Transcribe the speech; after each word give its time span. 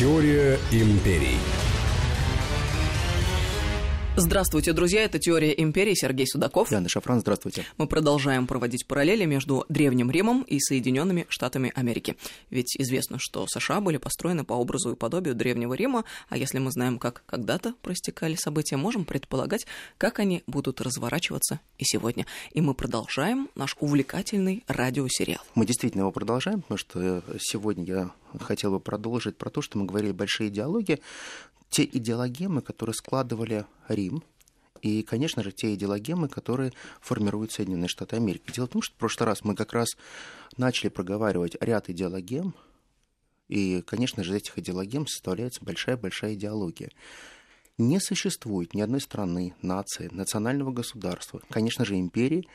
Теория 0.00 0.58
империй. 0.72 1.59
Здравствуйте, 4.16 4.72
друзья. 4.72 5.04
Это 5.04 5.20
«Теория 5.20 5.52
империи». 5.52 5.94
Сергей 5.94 6.26
Судаков. 6.26 6.72
Яна 6.72 6.88
Шафран, 6.88 7.20
здравствуйте. 7.20 7.64
Мы 7.78 7.86
продолжаем 7.86 8.48
проводить 8.48 8.84
параллели 8.86 9.24
между 9.24 9.64
Древним 9.68 10.10
Римом 10.10 10.42
и 10.42 10.58
Соединенными 10.58 11.26
Штатами 11.28 11.72
Америки. 11.76 12.16
Ведь 12.50 12.76
известно, 12.76 13.18
что 13.20 13.46
США 13.48 13.80
были 13.80 13.98
построены 13.98 14.42
по 14.44 14.54
образу 14.54 14.92
и 14.92 14.96
подобию 14.96 15.36
Древнего 15.36 15.74
Рима, 15.74 16.04
а 16.28 16.36
если 16.36 16.58
мы 16.58 16.72
знаем, 16.72 16.98
как 16.98 17.22
когда-то 17.24 17.74
проистекали 17.82 18.34
события, 18.34 18.76
можем 18.76 19.04
предполагать, 19.04 19.66
как 19.96 20.18
они 20.18 20.42
будут 20.48 20.80
разворачиваться 20.80 21.60
и 21.78 21.84
сегодня. 21.84 22.26
И 22.50 22.60
мы 22.60 22.74
продолжаем 22.74 23.48
наш 23.54 23.76
увлекательный 23.78 24.64
радиосериал. 24.66 25.42
Мы 25.54 25.66
действительно 25.66 26.02
его 26.02 26.12
продолжаем, 26.12 26.62
потому 26.62 26.78
что 26.78 27.22
сегодня 27.38 27.84
я 27.84 28.10
хотел 28.40 28.72
бы 28.72 28.80
продолжить 28.80 29.36
про 29.36 29.50
то, 29.50 29.62
что 29.62 29.78
мы 29.78 29.86
говорили 29.86 30.12
большие 30.12 30.48
идеологии, 30.48 31.00
те 31.70 31.84
идеологемы, 31.84 32.60
которые 32.60 32.94
складывали 32.94 33.64
Рим, 33.88 34.22
и, 34.82 35.02
конечно 35.02 35.42
же, 35.42 35.52
те 35.52 35.74
идеологемы, 35.74 36.28
которые 36.28 36.72
формируют 37.00 37.52
Соединенные 37.52 37.88
Штаты 37.88 38.16
Америки. 38.16 38.50
Дело 38.52 38.66
в 38.66 38.70
том, 38.70 38.82
что 38.82 38.94
в 38.94 38.98
прошлый 38.98 39.26
раз 39.26 39.44
мы 39.44 39.54
как 39.54 39.72
раз 39.72 39.90
начали 40.56 40.88
проговаривать 40.88 41.56
ряд 41.60 41.88
идеологем, 41.90 42.54
и, 43.48 43.82
конечно 43.82 44.24
же, 44.24 44.32
из 44.32 44.36
этих 44.36 44.58
идеологем 44.58 45.06
составляется 45.06 45.64
большая-большая 45.64 46.34
идеология. 46.34 46.90
Не 47.78 48.00
существует 48.00 48.74
ни 48.74 48.80
одной 48.80 49.00
страны, 49.00 49.54
нации, 49.62 50.08
национального 50.12 50.72
государства, 50.72 51.40
конечно 51.50 51.84
же, 51.84 51.98
империи, 51.98 52.46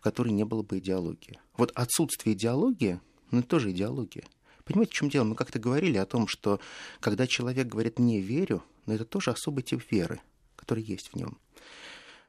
в 0.00 0.02
которой 0.02 0.30
не 0.30 0.44
было 0.44 0.62
бы 0.62 0.78
идеологии. 0.78 1.38
Вот 1.56 1.72
отсутствие 1.74 2.34
идеологии, 2.34 3.00
ну, 3.30 3.40
это 3.40 3.48
тоже 3.48 3.70
идеология– 3.70 4.24
Понимаете, 4.68 4.90
в 4.90 4.94
чем 4.94 5.08
дело? 5.08 5.24
Мы 5.24 5.34
как-то 5.34 5.58
говорили 5.58 5.96
о 5.96 6.04
том, 6.04 6.28
что 6.28 6.60
когда 7.00 7.26
человек 7.26 7.66
говорит 7.66 7.98
«не 7.98 8.20
верю», 8.20 8.62
но 8.84 8.94
это 8.94 9.06
тоже 9.06 9.30
особый 9.30 9.62
тип 9.62 9.82
веры, 9.90 10.20
который 10.56 10.82
есть 10.82 11.08
в 11.08 11.16
нем. 11.16 11.38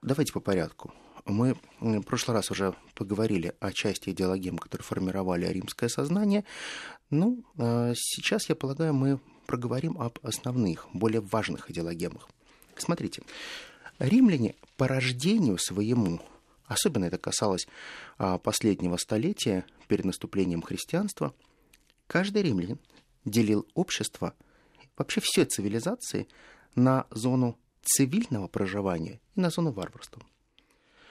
Давайте 0.01 0.31
по 0.31 0.39
порядку. 0.39 0.93
Мы 1.25 1.57
в 1.81 2.01
прошлый 2.03 2.35
раз 2.35 2.49
уже 2.49 2.73
поговорили 2.95 3.53
о 3.59 3.73
части 3.73 4.11
идеологем, 4.11 4.57
которые 4.57 4.85
формировали 4.85 5.47
римское 5.47 5.89
сознание. 5.89 6.45
Ну, 7.09 7.43
а 7.57 7.91
сейчас, 7.93 8.47
я 8.47 8.55
полагаю, 8.55 8.93
мы 8.93 9.19
проговорим 9.45 9.99
об 9.99 10.17
основных, 10.23 10.87
более 10.93 11.19
важных 11.19 11.69
идеологемах. 11.69 12.29
Смотрите, 12.77 13.21
римляне 13.99 14.55
по 14.77 14.87
рождению 14.87 15.57
своему, 15.57 16.21
особенно 16.67 17.03
это 17.03 17.17
касалось 17.17 17.67
а, 18.17 18.37
последнего 18.37 18.95
столетия 18.95 19.65
перед 19.89 20.05
наступлением 20.05 20.61
христианства– 20.61 21.33
Каждый 22.09 22.41
римлянин 22.41 22.79
делил 23.23 23.67
общество, 23.75 24.33
вообще 24.97 25.21
все 25.21 25.45
цивилизации, 25.45 26.27
на 26.73 27.05
зону 27.11 27.55
цивильного 27.83 28.47
проживания 28.47 29.21
и 29.35 29.39
на 29.39 29.51
зону 29.51 29.71
варварства. 29.71 30.23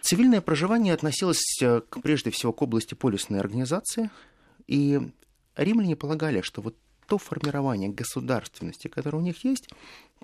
Цивильное 0.01 0.41
проживание 0.41 0.93
относилось 0.93 1.63
э, 1.63 1.83
к, 1.89 2.01
прежде 2.03 2.33
всего 2.33 2.53
к 2.53 2.63
области 2.63 2.95
полюсной 2.95 3.39
организации, 3.39 4.11
и 4.67 5.01
римляне 5.55 5.95
полагали, 5.95 6.41
что 6.41 6.63
вот 6.63 6.77
то 7.07 7.17
формирование 7.17 7.91
государственности, 7.91 8.89
которое 8.89 9.19
у 9.19 9.23
них 9.23 9.45
есть, 9.45 9.69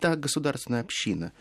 та 0.01 0.17
государственная 0.17 0.81
община, 0.81 1.33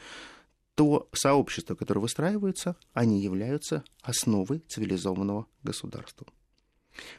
то 0.76 1.10
сообщество, 1.12 1.74
которое 1.74 2.02
выстраивается, 2.02 2.76
они 2.94 3.20
являются 3.20 3.84
основой 4.04 4.60
цивилизованного 4.60 5.48
государства. 5.64 6.28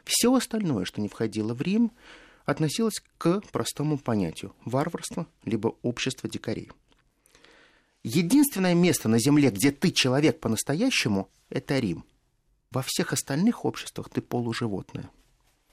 Все 0.04 0.34
остальное, 0.34 0.84
что 0.84 1.00
не 1.00 1.08
входило 1.08 1.54
в 1.54 1.62
Рим, 1.62 1.92
относилось 2.44 3.02
к 3.18 3.40
простому 3.52 3.98
понятию– 3.98 4.54
варварство, 4.64 5.26
либо 5.44 5.74
общество 5.82 6.28
дикарей. 6.28 6.70
Единственное 8.02 8.74
место 8.74 9.08
на 9.08 9.18
Земле, 9.18 9.50
где 9.50 9.72
ты 9.72 9.90
человек 9.90 10.40
по-настоящему– 10.40 11.30
это 11.48 11.78
Рим. 11.78 12.04
Во 12.70 12.82
всех 12.82 13.12
остальных 13.12 13.64
обществах 13.64 14.10
ты 14.10 14.20
полуживотное. 14.20 15.10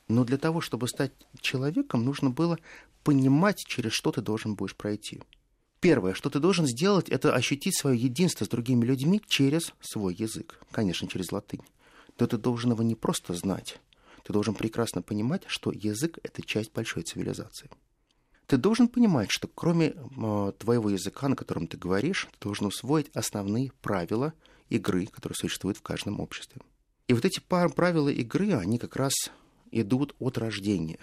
Но 0.08 0.24
для 0.24 0.38
того, 0.38 0.62
чтобы 0.62 0.88
стать 0.88 1.12
человеком, 1.42 2.06
нужно 2.06 2.30
было 2.30 2.58
понимать, 3.04 3.64
через 3.68 3.92
что 3.94 4.12
ты 4.12 4.22
должен 4.22 4.56
будешь 4.56 4.76
пройти. 4.76 5.22
Первое, 5.82 6.14
что 6.14 6.30
ты 6.30 6.40
должен 6.40 6.68
сделать, 6.68 7.10
это 7.10 7.34
ощутить 7.34 7.78
свое 7.78 8.00
единство 8.00 8.46
с 8.46 8.50
другими 8.50 8.86
людьми 8.86 9.22
через 9.28 9.74
свой 9.82 10.14
язык. 10.14 10.60
Конечно, 10.72 11.08
через 11.08 11.32
латынь. 11.32 11.64
Но 12.20 12.28
ты 12.28 12.38
должен 12.38 12.72
его 12.72 12.84
не 12.84 12.94
просто 12.94 13.34
знать, 13.34 13.80
ты 14.24 14.34
должен 14.34 14.54
прекрасно 14.54 15.02
понимать, 15.02 15.44
что 15.48 15.72
язык— 15.72 16.20
это 16.24 16.42
часть 16.42 16.74
большой 16.74 17.04
цивилизации. 17.04 17.70
Ты 18.48 18.58
должен 18.58 18.88
понимать, 18.88 19.32
что 19.32 19.48
кроме 19.48 19.92
твоего 20.58 20.90
языка, 20.90 21.30
на 21.30 21.36
котором 21.36 21.68
ты 21.68 21.78
говоришь, 21.78 22.28
ты 22.34 22.40
должен 22.48 22.68
усвоить 22.68 23.10
основные 23.14 23.72
правила 23.82 24.34
игры, 24.70 25.06
которые 25.06 25.38
существуют 25.38 25.78
в 25.78 25.82
каждом 25.82 26.20
обществе. 26.20 26.62
И 27.08 27.14
вот 27.14 27.26
эти 27.26 27.40
правила 27.40 28.10
игры, 28.10 28.54
они 28.54 28.78
как 28.78 28.96
раз 28.96 29.14
идут 29.72 30.16
от 30.20 30.38
рождения. 30.38 31.00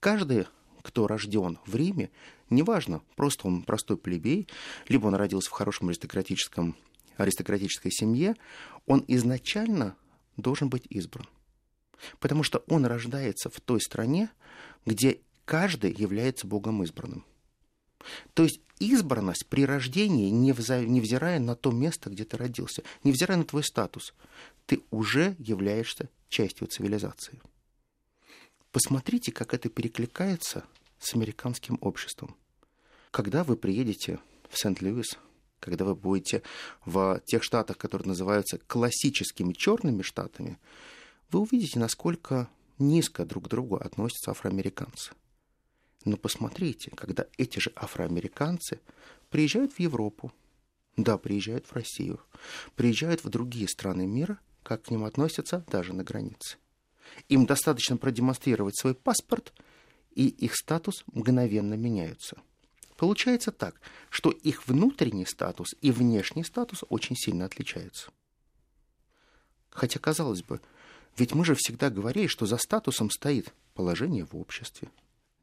Каждый, 0.00 0.46
кто 0.82 1.06
рожден 1.06 1.58
в 1.66 1.74
Риме, 1.76 2.10
неважно, 2.48 3.02
просто 3.16 3.46
он 3.46 3.62
простой 3.62 3.96
плебей, 3.96 4.48
либо 4.88 5.06
он 5.06 5.14
родился 5.14 5.50
в 5.50 5.54
хорошем 5.54 5.88
аристократическом, 5.88 6.76
аристократической 7.16 7.90
семье, 7.90 8.34
он 8.86 9.04
изначально 9.08 9.96
должен 10.36 10.68
быть 10.68 10.86
избран. 10.90 11.26
Потому 12.18 12.42
что 12.42 12.64
он 12.68 12.86
рождается 12.86 13.50
в 13.50 13.60
той 13.60 13.80
стране, 13.80 14.30
где 14.86 15.20
каждый 15.44 15.92
является 15.92 16.46
Богом 16.46 16.82
избранным. 16.82 17.24
То 18.34 18.44
есть 18.44 18.60
избранность 18.78 19.46
при 19.46 19.66
рождении, 19.66 20.30
невзирая 20.30 21.38
на 21.38 21.54
то 21.54 21.70
место, 21.70 22.10
где 22.10 22.24
ты 22.24 22.36
родился, 22.36 22.82
невзирая 23.04 23.38
на 23.38 23.44
твой 23.44 23.62
статус, 23.62 24.14
ты 24.66 24.82
уже 24.90 25.36
являешься 25.38 26.08
частью 26.28 26.66
цивилизации. 26.68 27.40
Посмотрите, 28.72 29.32
как 29.32 29.52
это 29.52 29.68
перекликается 29.68 30.64
с 30.98 31.14
американским 31.14 31.76
обществом. 31.80 32.36
Когда 33.10 33.42
вы 33.42 33.56
приедете 33.56 34.20
в 34.48 34.58
Сент-Луис, 34.58 35.18
когда 35.58 35.84
вы 35.84 35.94
будете 35.94 36.42
в 36.84 37.20
тех 37.26 37.42
штатах, 37.42 37.76
которые 37.76 38.08
называются 38.08 38.58
классическими 38.58 39.52
черными 39.52 40.02
штатами, 40.02 40.58
вы 41.30 41.40
увидите, 41.40 41.78
насколько 41.78 42.48
низко 42.78 43.24
друг 43.24 43.44
к 43.46 43.48
другу 43.48 43.76
относятся 43.76 44.30
афроамериканцы. 44.30 45.12
Но 46.04 46.16
посмотрите, 46.16 46.90
когда 46.92 47.26
эти 47.36 47.58
же 47.58 47.72
афроамериканцы 47.76 48.80
приезжают 49.28 49.72
в 49.72 49.80
Европу, 49.80 50.32
да, 50.96 51.18
приезжают 51.18 51.66
в 51.66 51.72
Россию, 51.72 52.20
приезжают 52.74 53.22
в 53.22 53.28
другие 53.28 53.68
страны 53.68 54.06
мира, 54.06 54.38
как 54.62 54.84
к 54.84 54.90
ним 54.90 55.04
относятся 55.04 55.64
даже 55.70 55.92
на 55.92 56.04
границе. 56.04 56.56
Им 57.28 57.46
достаточно 57.46 57.96
продемонстрировать 57.96 58.78
свой 58.78 58.94
паспорт, 58.94 59.52
и 60.14 60.26
их 60.28 60.56
статус 60.56 61.04
мгновенно 61.12 61.74
меняется. 61.74 62.36
Получается 62.96 63.52
так, 63.52 63.80
что 64.10 64.30
их 64.30 64.66
внутренний 64.68 65.26
статус 65.26 65.74
и 65.80 65.90
внешний 65.90 66.44
статус 66.44 66.84
очень 66.88 67.16
сильно 67.16 67.46
отличаются. 67.46 68.10
Хотя, 69.70 69.98
казалось 69.98 70.42
бы, 70.42 70.60
ведь 71.16 71.34
мы 71.34 71.44
же 71.44 71.54
всегда 71.54 71.90
говорили, 71.90 72.26
что 72.26 72.46
за 72.46 72.56
статусом 72.56 73.10
стоит 73.10 73.52
положение 73.74 74.24
в 74.24 74.36
обществе, 74.36 74.90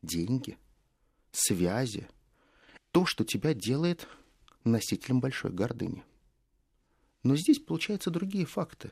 деньги, 0.01 0.57
связи, 1.31 2.07
то, 2.91 3.05
что 3.05 3.23
тебя 3.23 3.53
делает 3.53 4.07
носителем 4.63 5.19
большой 5.19 5.51
гордыни. 5.51 6.03
Но 7.23 7.35
здесь 7.35 7.59
получаются 7.59 8.09
другие 8.09 8.45
факты. 8.45 8.91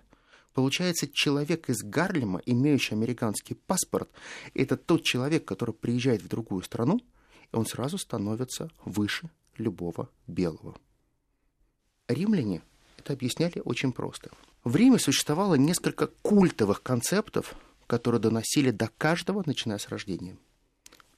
Получается, 0.53 1.07
человек 1.11 1.69
из 1.69 1.83
Гарлема, 1.83 2.41
имеющий 2.45 2.95
американский 2.95 3.55
паспорт, 3.55 4.09
это 4.53 4.77
тот 4.77 5.03
человек, 5.03 5.45
который 5.45 5.73
приезжает 5.73 6.21
в 6.21 6.27
другую 6.27 6.63
страну, 6.63 7.01
и 7.51 7.55
он 7.55 7.65
сразу 7.65 7.97
становится 7.97 8.69
выше 8.83 9.29
любого 9.57 10.09
белого. 10.27 10.77
Римляне 12.07 12.61
это 12.97 13.13
объясняли 13.13 13.61
очень 13.63 13.91
просто– 13.91 14.31
в 14.65 14.75
Риме 14.75 14.99
существовало 14.99 15.55
несколько 15.55 16.07
культовых 16.07 16.81
концептов, 16.81 17.55
которые 17.87 18.19
доносили 18.19 18.71
до 18.71 18.89
каждого, 18.97 19.43
начиная 19.45 19.77
с 19.77 19.87
рождения. 19.89 20.37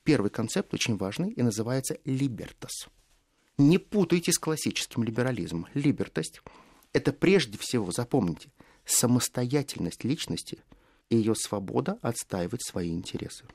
Первый 0.03 0.29
концепт 0.29 0.73
очень 0.73 0.97
важный 0.97 1.31
и 1.31 1.41
называется 1.41 1.97
«либертас». 2.05 2.87
Не 3.57 3.77
путайте 3.77 4.31
с 4.31 4.37
классическим 4.37 5.03
либерализмом. 5.03 5.67
Либертость– 5.73 6.41
это 6.93 7.11
прежде 7.11 7.57
всего, 7.57 7.91
запомните, 7.91 8.51
самостоятельность 8.85 10.03
личности 10.03 10.59
и 11.09 11.17
ее 11.17 11.33
свобода 11.33 11.97
отстаивать 12.01 12.63
свои 12.63 12.91
интересы. 12.91 13.45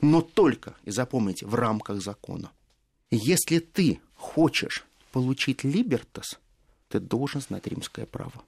Но 0.00 0.22
только, 0.22 0.74
и 0.84 0.90
запомните, 0.90 1.46
в 1.46 1.54
рамках 1.54 2.02
закона. 2.02 2.50
Если 3.10 3.58
ты 3.58 4.00
хочешь 4.14 4.86
получить 5.12 5.64
либертас, 5.64 6.40
ты 6.88 6.98
должен 6.98 7.40
знать 7.40 7.66
римское 7.66 8.06
право. 8.06 8.42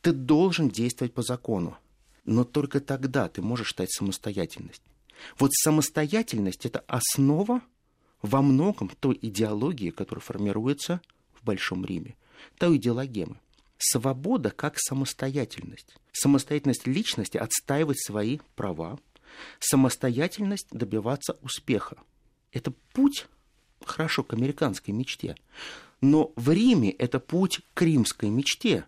Ты 0.00 0.12
должен 0.12 0.68
действовать 0.68 1.14
по 1.14 1.22
закону. 1.22 1.76
Но 2.24 2.44
только 2.44 2.80
тогда 2.80 3.28
ты 3.28 3.42
можешь 3.42 3.70
стать 3.70 3.90
самостоятельность. 3.90 4.82
Вот 5.38 5.52
самостоятельность– 5.54 6.66
это 6.66 6.80
основа 6.86 7.62
во 8.22 8.42
многом 8.42 8.90
той 9.00 9.18
идеологии, 9.20 9.90
которая 9.90 10.22
формируется 10.22 11.00
в 11.32 11.44
Большом 11.44 11.84
Риме, 11.84 12.16
той 12.58 12.76
идеологемы. 12.76 13.38
Свобода 13.78 14.50
как 14.50 14.74
самостоятельность. 14.78 15.94
Самостоятельность 16.12 16.86
личности 16.86 17.36
отстаивать 17.36 18.02
свои 18.02 18.40
права, 18.56 18.98
самостоятельность 19.60 20.66
добиваться 20.72 21.38
успеха. 21.42 21.96
Это 22.52 22.72
путь, 22.92 23.26
хорошо, 23.84 24.24
к 24.24 24.32
американской 24.34 24.92
мечте. 24.92 25.36
Но 26.00 26.32
в 26.34 26.50
Риме 26.50 26.90
это 26.90 27.20
путь 27.20 27.60
к 27.74 27.82
римской 27.82 28.30
мечте, 28.30 28.86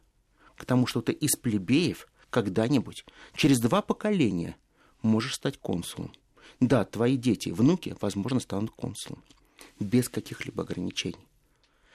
к 0.60 0.66
тому, 0.66 0.86
что 0.86 1.00
ты 1.00 1.12
из 1.12 1.36
плебеев 1.36 2.06
когда-нибудь, 2.28 3.06
через 3.34 3.60
два 3.60 3.80
поколения, 3.80 4.56
можешь 5.00 5.34
стать 5.34 5.56
консулом. 5.56 6.12
Да, 6.60 6.84
твои 6.84 7.16
дети, 7.16 7.48
внуки, 7.48 7.96
возможно, 8.02 8.40
станут 8.40 8.70
консулом. 8.72 9.24
Без 9.78 10.10
каких-либо 10.10 10.62
ограничений. 10.62 11.26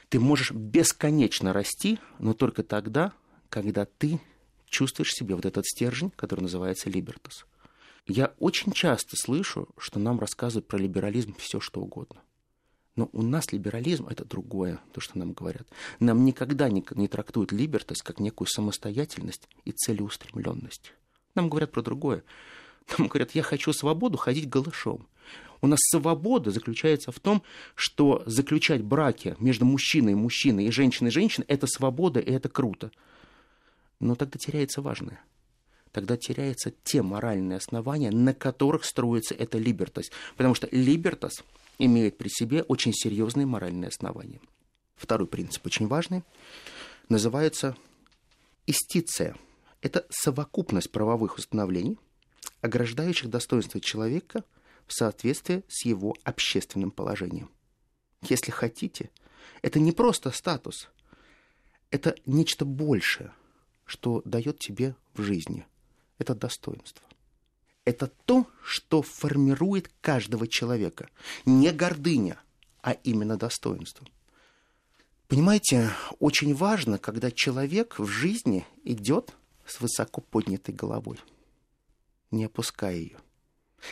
Ты 0.10 0.20
можешь 0.20 0.52
бесконечно 0.52 1.54
расти, 1.54 2.00
но 2.18 2.34
только 2.34 2.64
тогда, 2.64 3.14
когда 3.50 3.86
ты 3.86 4.20
чувствуешь 4.66 5.14
себе 5.14 5.36
вот 5.36 5.46
этот 5.46 5.66
стержень, 5.68 6.10
который 6.10 6.42
называется 6.42 6.90
либертус. 6.90 7.46
Я 8.08 8.34
очень 8.40 8.72
часто 8.72 9.16
слышу, 9.16 9.70
что 9.78 10.00
нам 10.00 10.20
рассказывают 10.20 10.68
про 10.68 10.80
либерализм 10.80 11.36
все 11.38 11.60
что 11.60 11.82
угодно. 11.82 12.22
Но 12.96 13.10
у 13.12 13.22
нас 13.22 13.52
либерализм— 13.52 14.08
это 14.10 14.24
другое, 14.24 14.80
то, 14.94 15.02
что 15.02 15.18
нам 15.18 15.34
говорят. 15.34 15.68
Нам 16.00 16.24
никогда 16.24 16.70
не, 16.70 16.84
не 16.92 17.08
трактуют 17.08 17.52
либертас 17.52 18.02
как 18.02 18.20
некую 18.20 18.48
самостоятельность 18.48 19.50
и 19.66 19.72
целеустремленность. 19.72 20.94
Нам 21.36 21.50
говорят 21.50 21.72
про 21.72 21.82
другое. 21.82 22.24
Нам 22.98 23.08
говорят, 23.08 23.32
я 23.32 23.44
хочу 23.44 23.74
свободу 23.74 24.18
ходить 24.18 24.48
голышом. 24.48 25.08
У 25.62 25.68
нас 25.68 25.80
свобода 25.82 26.52
заключается 26.52 27.12
в 27.12 27.20
том, 27.20 27.44
что 27.74 28.24
заключать 28.28 28.84
браки 28.84 29.36
между 29.40 29.66
мужчиной 29.66 30.14
и 30.14 30.16
мужчиной 30.16 30.66
и 30.66 30.72
женщиной 30.72 31.10
и 31.10 31.12
женщиной– 31.12 31.46
это 31.48 31.68
свобода, 31.68 32.20
и 32.20 32.32
это 32.32 32.48
круто. 32.50 32.92
Но 34.00 34.16
тогда 34.16 34.38
теряется 34.38 34.82
важное. 34.82 35.20
Тогда 35.92 36.18
теряются 36.18 36.74
те 36.84 37.02
моральные 37.02 37.58
основания, 37.58 38.12
на 38.12 38.34
которых 38.34 38.86
строится 38.86 39.34
эта 39.34 39.58
либертас. 39.58 40.12
Потому 40.36 40.54
что 40.54 40.68
либертас 40.72 41.44
имеет 41.78 42.18
при 42.18 42.30
себе 42.30 42.64
очень 42.64 42.94
серьезные 42.94 43.46
моральные 43.46 43.90
основания. 43.90 44.40
Второй 44.96 45.28
принцип 45.28 45.66
очень 45.66 45.88
важный. 45.88 46.24
Называется 47.10 47.76
истиция. 48.66 49.36
Это 49.82 50.06
совокупность 50.10 50.92
правовых 50.92 51.38
установлений, 51.38 51.98
ограждающих 52.62 53.30
достоинство 53.30 53.80
человека 53.80 54.44
в 54.88 54.94
соответствии 54.94 55.64
с 55.68 55.86
его 55.86 56.16
общественным 56.24 56.92
положением. 56.92 57.52
Если 58.22 58.52
хотите, 58.52 59.12
это 59.62 59.80
не 59.80 59.92
просто 59.92 60.32
статус, 60.32 60.90
это 61.92 62.16
нечто 62.26 62.66
большее, 62.66 63.32
что 63.86 64.22
дает 64.26 64.60
тебе 64.60 64.96
в 65.14 65.22
жизни. 65.22 65.66
Это 66.18 66.34
достоинство. 66.34 67.06
Это 67.86 68.08
то, 68.26 68.48
что 68.64 69.02
формирует 69.02 69.92
каждого 70.02 70.48
человека. 70.48 71.10
Не 71.46 71.72
гордыня, 71.72 72.40
а 72.82 72.92
именно 72.92 73.38
достоинство. 73.38 74.06
Понимаете, 75.28 75.92
очень 76.20 76.54
важно, 76.54 76.98
когда 76.98 77.32
человек 77.32 78.00
в 78.00 78.08
жизни 78.08 78.66
идет 78.84 79.34
с 79.66 79.80
высоко 79.80 80.22
поднятой 80.22 80.74
головой– 80.74 81.20
не 82.36 82.46
опуская 82.46 82.96
ее, 82.96 83.18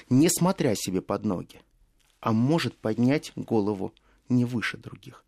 не 0.10 0.30
смотря 0.30 0.76
себе 0.76 1.02
под 1.02 1.26
ноги, 1.26 1.62
а 2.20 2.32
может 2.32 2.78
поднять 2.78 3.32
голову 3.36 3.94
не 4.30 4.46
выше 4.46 4.78
других. 4.78 5.24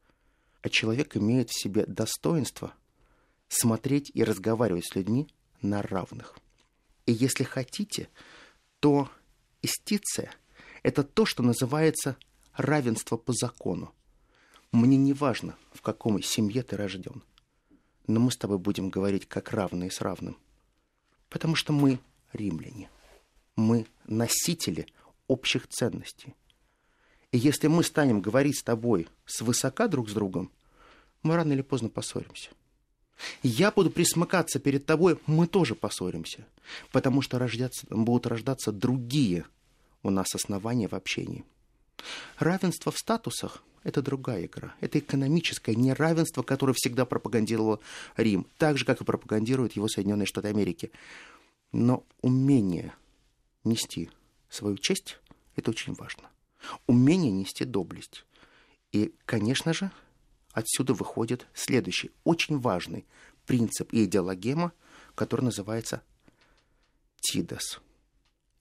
А 0.61 0.69
человек 0.69 1.15
имеет 1.15 1.49
в 1.49 1.59
себе 1.59 1.85
достоинство 1.85 2.73
смотреть 3.47 4.11
и 4.13 4.23
разговаривать 4.23 4.85
с 4.85 4.95
людьми 4.95 5.27
на 5.61 5.81
равных. 5.81 6.37
И 7.05 7.11
если 7.11 7.43
хотите, 7.43 8.09
то 8.85 9.09
истиция– 9.63 10.29
это 10.83 11.03
то, 11.03 11.25
что 11.25 11.41
называется 11.41 12.17
равенство 12.53 13.17
по 13.17 13.33
закону. 13.33 13.91
Мне 14.71 14.95
не 14.95 15.11
важно, 15.11 15.57
в 15.73 15.81
каком 15.81 16.21
семье 16.21 16.61
ты 16.61 16.77
рожден, 16.77 17.23
но 18.05 18.19
мы 18.19 18.31
с 18.31 18.37
тобой 18.37 18.59
будем 18.59 18.91
говорить 18.91 19.27
как 19.27 19.53
равные 19.53 19.89
с 19.89 20.01
равным, 20.01 20.37
потому 21.29 21.55
что 21.55 21.73
мы 21.73 21.97
римляне 22.31 22.91
мы 23.55 23.87
носители 24.05 24.85
общих 25.27 25.67
ценностей. 25.67 26.35
И 27.31 27.39
если 27.39 27.65
мы 27.65 27.83
станем 27.83 28.21
говорить 28.21 28.59
с 28.59 28.63
тобой 28.63 29.07
свысока 29.25 29.87
друг 29.87 30.11
с 30.11 30.13
другом, 30.13 30.51
мы 31.23 31.37
рано 31.37 31.53
или 31.53 31.63
поздно 31.63 31.89
поссоримся. 31.89 32.51
Я 33.43 33.71
буду 33.71 33.89
присмыкаться 33.89 34.59
перед 34.59 34.85
тобой, 34.85 35.19
мы 35.25 35.47
тоже 35.47 35.75
поссоримся, 35.75 36.45
потому 36.91 37.21
что 37.21 37.39
рождаться, 37.39 37.85
будут 37.89 38.27
рождаться 38.27 38.71
другие 38.71 39.45
у 40.03 40.09
нас 40.09 40.35
основания 40.35 40.87
в 40.87 40.93
общении. 40.93 41.43
Равенство 42.37 42.91
в 42.91 42.97
статусах– 42.97 43.63
это 43.83 44.01
другая 44.01 44.45
игра. 44.45 44.75
Это 44.81 44.99
экономическое 44.99 45.75
неравенство, 45.75 46.43
которое 46.43 46.73
всегда 46.73 47.05
пропагандировал 47.05 47.79
Рим, 48.17 48.45
так 48.57 48.77
же, 48.77 48.85
как 48.85 49.01
и 49.01 49.05
пропагандируют 49.05 49.73
его 49.73 49.87
Соединенные 49.87 50.25
Штаты 50.25 50.49
Америки. 50.49 50.91
Но 51.71 52.03
умение– 52.21 52.93
нести 53.65 54.09
свою 54.49 54.77
честь, 54.77 55.19
это 55.55 55.71
очень 55.71 55.93
важно. 55.93 56.23
Умение 56.87 57.31
нести 57.31 57.65
доблесть. 57.65 58.25
И, 58.91 59.13
конечно 59.25 59.73
же, 59.73 59.91
отсюда 60.55 60.93
выходит 60.93 61.47
следующий, 61.53 62.11
очень 62.23 62.59
важный 62.59 63.05
принцип 63.45 63.93
и 63.93 64.05
идеологема, 64.05 64.71
который 65.13 65.41
называется 65.41 66.01
Тидас. 67.19 67.81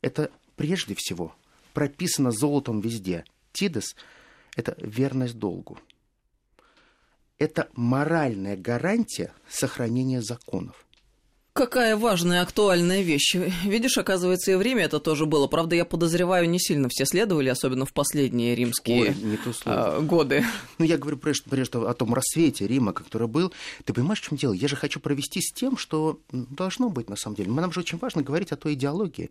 Это 0.02 0.30
прежде 0.56 0.94
всего 0.96 1.34
прописано 1.72 2.32
золотом 2.32 2.80
везде. 2.80 3.24
Тидас– 3.52 3.94
это 4.56 4.76
верность 4.78 5.38
долгу. 5.38 5.78
Это 7.38 7.68
моральная 7.74 8.56
гарантия 8.56 9.32
сохранения 9.48 10.20
законов. 10.20 10.83
Какая 11.56 11.96
важная, 11.96 12.42
актуальная 12.42 13.02
вещь. 13.02 13.36
Видишь, 13.64 13.96
оказывается, 13.96 14.50
и 14.50 14.56
время 14.56 14.86
это 14.86 14.98
тоже 14.98 15.24
было. 15.24 15.46
Правда, 15.46 15.76
я 15.76 15.84
подозреваю, 15.84 16.50
не 16.50 16.58
сильно 16.58 16.88
все 16.88 17.06
следовали, 17.06 17.48
особенно 17.48 17.86
в 17.86 17.92
последние 17.92 18.56
римские 18.56 19.02
Ой, 19.02 19.14
не 19.14 19.36
то 19.36 19.52
а, 19.64 20.00
годы. 20.00 20.44
Ну, 20.78 20.84
я 20.84 20.98
говорю 20.98 21.16
прежде, 21.16 21.48
прежде 21.48 21.78
о 21.78 21.94
том 21.94 22.12
рассвете 22.12 22.66
Рима, 22.66 22.92
который 22.92 23.28
был. 23.28 23.52
Ты 23.84 23.92
понимаешь, 23.92 24.20
в 24.20 24.24
чем 24.24 24.36
дело? 24.36 24.52
Я 24.52 24.66
же 24.66 24.74
хочу 24.74 24.98
провести 24.98 25.40
с 25.40 25.52
тем, 25.52 25.76
что 25.76 26.18
должно 26.32 26.88
быть 26.88 27.08
на 27.08 27.14
самом 27.14 27.36
деле. 27.36 27.52
Нам 27.52 27.72
же 27.72 27.78
очень 27.78 27.98
важно 27.98 28.22
говорить 28.22 28.50
о 28.50 28.56
той 28.56 28.74
идеологии. 28.74 29.30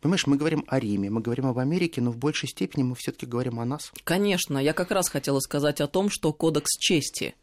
Понимаешь, 0.00 0.26
мы 0.26 0.36
говорим 0.36 0.64
о 0.66 0.80
Риме, 0.80 1.08
мы 1.08 1.20
говорим 1.20 1.46
об 1.46 1.58
Америке, 1.60 2.00
но 2.00 2.10
в 2.10 2.16
большей 2.16 2.48
степени 2.48 2.82
мы 2.82 2.96
все-таки 2.96 3.26
говорим 3.26 3.60
о 3.60 3.64
нас. 3.64 3.92
Конечно, 4.02 4.58
я 4.58 4.72
как 4.72 4.90
раз 4.90 5.08
хотела 5.08 5.38
сказать 5.38 5.80
о 5.80 5.86
том, 5.86 6.10
что 6.10 6.32
кодекс 6.32 6.76
чести 6.78 7.36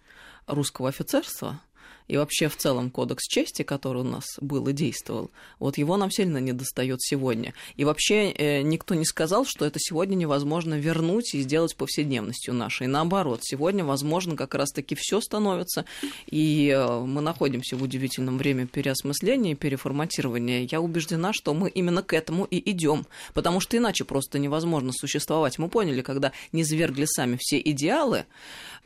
русского 0.47 0.89
офицерства 0.89 1.61
и 2.07 2.17
вообще 2.17 2.47
в 2.47 2.57
целом 2.57 2.89
кодекс 2.89 3.23
чести, 3.27 3.63
который 3.63 4.01
у 4.01 4.05
нас 4.05 4.25
был 4.39 4.67
и 4.67 4.73
действовал, 4.73 5.29
вот 5.59 5.77
его 5.77 5.97
нам 5.97 6.11
сильно 6.11 6.37
не 6.37 6.53
достает 6.53 7.01
сегодня. 7.01 7.53
И 7.75 7.85
вообще 7.85 8.31
э, 8.31 8.61
никто 8.61 8.95
не 8.95 9.05
сказал, 9.05 9.45
что 9.45 9.65
это 9.65 9.79
сегодня 9.79 10.15
невозможно 10.15 10.75
вернуть 10.75 11.33
и 11.35 11.41
сделать 11.41 11.75
повседневностью 11.75 12.53
нашей. 12.53 12.87
Наоборот, 12.87 13.41
сегодня 13.43 13.83
возможно 13.83 14.35
как 14.35 14.55
раз-таки 14.55 14.95
все 14.95 15.21
становится, 15.21 15.85
и 16.27 16.69
э, 16.69 16.99
мы 17.01 17.21
находимся 17.21 17.75
в 17.75 17.83
удивительном 17.83 18.37
время 18.37 18.67
переосмысления 18.67 19.51
и 19.51 19.55
переформатирования. 19.55 20.67
Я 20.69 20.81
убеждена, 20.81 21.33
что 21.33 21.53
мы 21.53 21.69
именно 21.69 22.03
к 22.03 22.13
этому 22.13 22.45
и 22.45 22.71
идем, 22.71 23.05
потому 23.33 23.59
что 23.59 23.77
иначе 23.77 24.05
просто 24.05 24.39
невозможно 24.39 24.91
существовать. 24.93 25.59
Мы 25.59 25.69
поняли, 25.69 26.01
когда 26.01 26.31
не 26.51 26.63
свергли 26.63 27.05
сами 27.05 27.37
все 27.39 27.59
идеалы, 27.59 28.25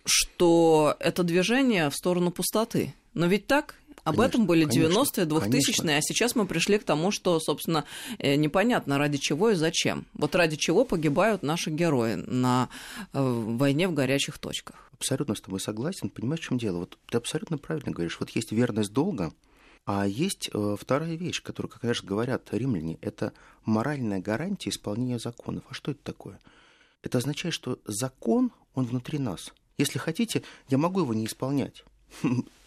что 0.05 0.95
это 0.99 1.23
движение 1.23 1.89
в 1.89 1.95
сторону 1.95 2.31
пустоты. 2.31 2.93
Но 3.13 3.27
ведь 3.27 3.47
так? 3.47 3.75
Об 4.03 4.15
конечно, 4.15 4.29
этом 4.29 4.45
были 4.47 4.67
90-е, 4.67 5.25
2000-е, 5.25 5.97
а 5.97 6.01
сейчас 6.01 6.35
мы 6.35 6.47
пришли 6.47 6.79
к 6.79 6.83
тому, 6.83 7.11
что, 7.11 7.39
собственно, 7.39 7.85
э, 8.17 8.35
непонятно 8.35 8.97
ради 8.97 9.17
чего 9.19 9.51
и 9.51 9.55
зачем. 9.55 10.07
Вот 10.13 10.33
ради 10.33 10.55
чего 10.55 10.85
погибают 10.85 11.43
наши 11.43 11.69
герои 11.69 12.15
на 12.15 12.69
э, 13.13 13.21
войне 13.21 13.87
в 13.87 13.93
горячих 13.93 14.39
точках. 14.39 14.89
Абсолютно 14.93 15.35
с 15.35 15.41
тобой 15.41 15.59
согласен. 15.59 16.09
Понимаешь, 16.09 16.41
в 16.41 16.45
чем 16.45 16.57
дело? 16.57 16.77
Вот 16.77 16.97
ты 17.09 17.17
абсолютно 17.17 17.59
правильно 17.59 17.91
говоришь. 17.91 18.19
Вот 18.19 18.31
есть 18.31 18.51
верность 18.51 18.91
долга, 18.91 19.33
а 19.85 20.07
есть 20.07 20.49
э, 20.51 20.75
вторая 20.79 21.15
вещь, 21.15 21.43
которую, 21.43 21.71
как 21.71 21.81
конечно, 21.81 22.07
говорят 22.07 22.49
римляне, 22.51 22.97
это 23.01 23.33
моральная 23.65 24.19
гарантия 24.19 24.71
исполнения 24.71 25.19
законов. 25.19 25.63
А 25.69 25.75
что 25.75 25.91
это 25.91 26.03
такое? 26.03 26.39
Это 27.03 27.19
означает, 27.19 27.53
что 27.53 27.77
закон, 27.85 28.51
он 28.73 28.85
внутри 28.85 29.19
нас. 29.19 29.53
Если 29.77 29.99
хотите, 29.99 30.41
я 30.69 30.79
могу 30.79 31.01
его 31.01 31.13
не 31.13 31.25
исполнять 31.25 31.83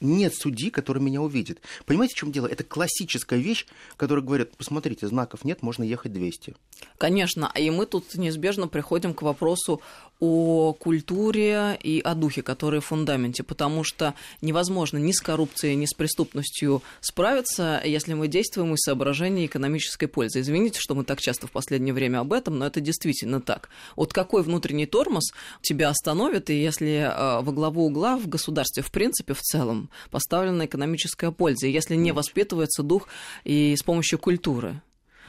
нет 0.00 0.34
судьи, 0.34 0.70
который 0.70 1.02
меня 1.02 1.22
увидит. 1.22 1.60
Понимаете, 1.86 2.14
в 2.14 2.18
чем 2.18 2.32
дело? 2.32 2.46
Это 2.46 2.64
классическая 2.64 3.38
вещь, 3.38 3.66
которая 3.96 4.24
говорит, 4.24 4.56
посмотрите, 4.56 5.06
знаков 5.06 5.44
нет, 5.44 5.62
можно 5.62 5.82
ехать 5.82 6.12
200. 6.12 6.54
Конечно, 6.98 7.50
и 7.56 7.70
мы 7.70 7.86
тут 7.86 8.14
неизбежно 8.14 8.68
приходим 8.68 9.14
к 9.14 9.22
вопросу 9.22 9.80
о 10.24 10.72
культуре 10.72 11.78
и 11.82 12.00
о 12.00 12.14
духе, 12.14 12.42
которые 12.42 12.80
в 12.80 12.86
фундаменте, 12.86 13.42
потому 13.42 13.84
что 13.84 14.14
невозможно 14.40 14.96
ни 14.96 15.12
с 15.12 15.20
коррупцией, 15.20 15.74
ни 15.74 15.84
с 15.84 15.92
преступностью 15.92 16.82
справиться, 17.00 17.80
если 17.84 18.14
мы 18.14 18.28
действуем 18.28 18.74
из 18.74 18.80
соображений 18.80 19.46
экономической 19.46 20.06
пользы. 20.06 20.40
Извините, 20.40 20.80
что 20.80 20.94
мы 20.94 21.04
так 21.04 21.20
часто 21.20 21.46
в 21.46 21.50
последнее 21.50 21.92
время 21.92 22.20
об 22.20 22.32
этом, 22.32 22.58
но 22.58 22.66
это 22.66 22.80
действительно 22.80 23.40
так. 23.40 23.68
Вот 23.96 24.12
какой 24.12 24.42
внутренний 24.42 24.86
тормоз 24.86 25.32
тебя 25.60 25.90
остановит, 25.90 26.48
и 26.48 26.54
если 26.54 27.10
э, 27.10 27.42
во 27.42 27.52
главу 27.52 27.84
угла 27.84 28.16
в 28.16 28.26
государстве, 28.26 28.82
в 28.82 28.90
принципе, 28.90 29.34
в 29.34 29.42
целом, 29.42 29.90
поставлена 30.10 30.64
экономическая 30.64 31.30
польза, 31.32 31.66
если 31.66 31.96
не 31.96 32.12
воспитывается 32.12 32.82
дух 32.82 33.08
и 33.44 33.76
с 33.76 33.82
помощью 33.82 34.18
культуры. 34.18 34.80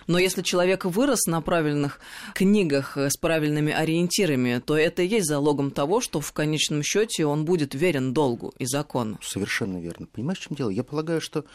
Но 0.07 0.19
если 0.19 0.41
человек 0.41 0.85
вырос 0.85 1.25
на 1.25 1.41
правильных 1.41 1.99
книгах 2.33 2.97
э, 2.97 3.09
с 3.09 3.17
правильными 3.17 3.73
ориентирами, 3.73 4.59
то 4.59 4.77
это 4.77 5.01
и 5.01 5.07
есть 5.07 5.27
залогом 5.27 5.71
того, 5.71 6.01
что 6.01 6.21
в 6.21 6.31
конечном 6.31 6.83
счете 6.83 7.25
он 7.25 7.45
будет 7.45 7.73
верен 7.73 8.13
долгу 8.13 8.53
и 8.59 8.65
закону. 8.65 9.19
Совершенно 9.21 9.79
верно. 9.79 10.07
Понимаешь, 10.07 10.39
в 10.39 10.43
чем 10.43 10.55
дело? 10.55 10.69
Я 10.69 10.83
полагаю, 10.83 11.21
что 11.21 11.45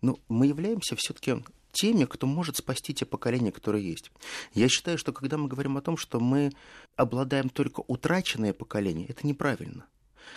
ну, 0.00 0.18
мы 0.28 0.46
являемся 0.46 0.96
все-таки 0.96 1.36
теми, 1.72 2.04
кто 2.04 2.26
может 2.26 2.56
спасти 2.56 2.94
те 2.94 3.04
поколения, 3.04 3.52
которые 3.52 3.86
есть. 3.86 4.10
Я 4.54 4.68
считаю, 4.68 4.96
что 4.96 5.12
когда 5.12 5.36
мы 5.36 5.48
говорим 5.48 5.76
о 5.76 5.82
том, 5.82 5.96
что 5.96 6.20
мы 6.20 6.52
обладаем 6.96 7.50
только 7.50 7.82
утраченное 7.86 8.52
поколение, 8.52 9.06
это 9.08 9.26
неправильно. 9.26 9.84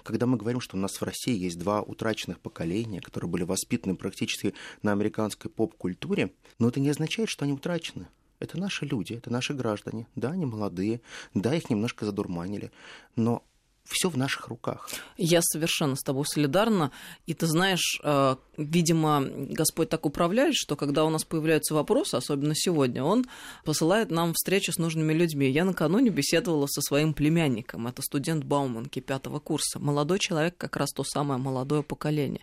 Когда 0.03 0.25
мы 0.25 0.37
говорим, 0.37 0.61
что 0.61 0.77
у 0.77 0.79
нас 0.79 0.99
в 0.99 1.03
России 1.03 1.37
есть 1.37 1.59
два 1.59 1.81
утраченных 1.81 2.39
поколения, 2.39 3.01
которые 3.01 3.29
были 3.29 3.43
воспитаны 3.43 3.95
практически 3.95 4.53
на 4.81 4.91
американской 4.91 5.49
поп-культуре, 5.51 6.33
но 6.59 6.69
это 6.69 6.79
не 6.79 6.89
означает, 6.89 7.29
что 7.29 7.45
они 7.45 7.53
утрачены. 7.53 8.07
Это 8.39 8.59
наши 8.59 8.85
люди, 8.85 9.13
это 9.13 9.31
наши 9.31 9.53
граждане. 9.53 10.07
Да, 10.15 10.31
они 10.31 10.45
молодые, 10.45 11.01
да, 11.33 11.55
их 11.55 11.69
немножко 11.69 12.05
задурманили, 12.05 12.71
но 13.15 13.43
все 13.89 14.09
в 14.09 14.17
наших 14.17 14.47
руках. 14.47 14.89
Я 15.17 15.41
совершенно 15.41 15.95
с 15.95 16.03
тобой 16.03 16.25
солидарна. 16.25 16.91
И 17.25 17.33
ты 17.33 17.47
знаешь, 17.47 17.99
э, 18.03 18.35
видимо, 18.57 19.21
Господь 19.21 19.89
так 19.89 20.05
управляет, 20.05 20.55
что 20.55 20.75
когда 20.75 21.05
у 21.05 21.09
нас 21.09 21.23
появляются 21.23 21.73
вопросы, 21.73 22.15
особенно 22.15 22.53
сегодня, 22.55 23.03
Он 23.03 23.25
посылает 23.63 24.11
нам 24.11 24.33
встречи 24.33 24.71
с 24.71 24.77
нужными 24.77 25.13
людьми. 25.13 25.49
Я 25.49 25.65
накануне 25.65 26.09
беседовала 26.09 26.67
со 26.67 26.81
своим 26.81 27.13
племянником. 27.13 27.87
Это 27.87 28.01
студент 28.01 28.43
Бауманки 28.43 28.99
пятого 28.99 29.39
курса. 29.39 29.79
Молодой 29.79 30.19
человек, 30.19 30.57
как 30.57 30.75
раз 30.75 30.89
то 30.91 31.03
самое 31.03 31.39
молодое 31.39 31.83
поколение. 31.83 32.41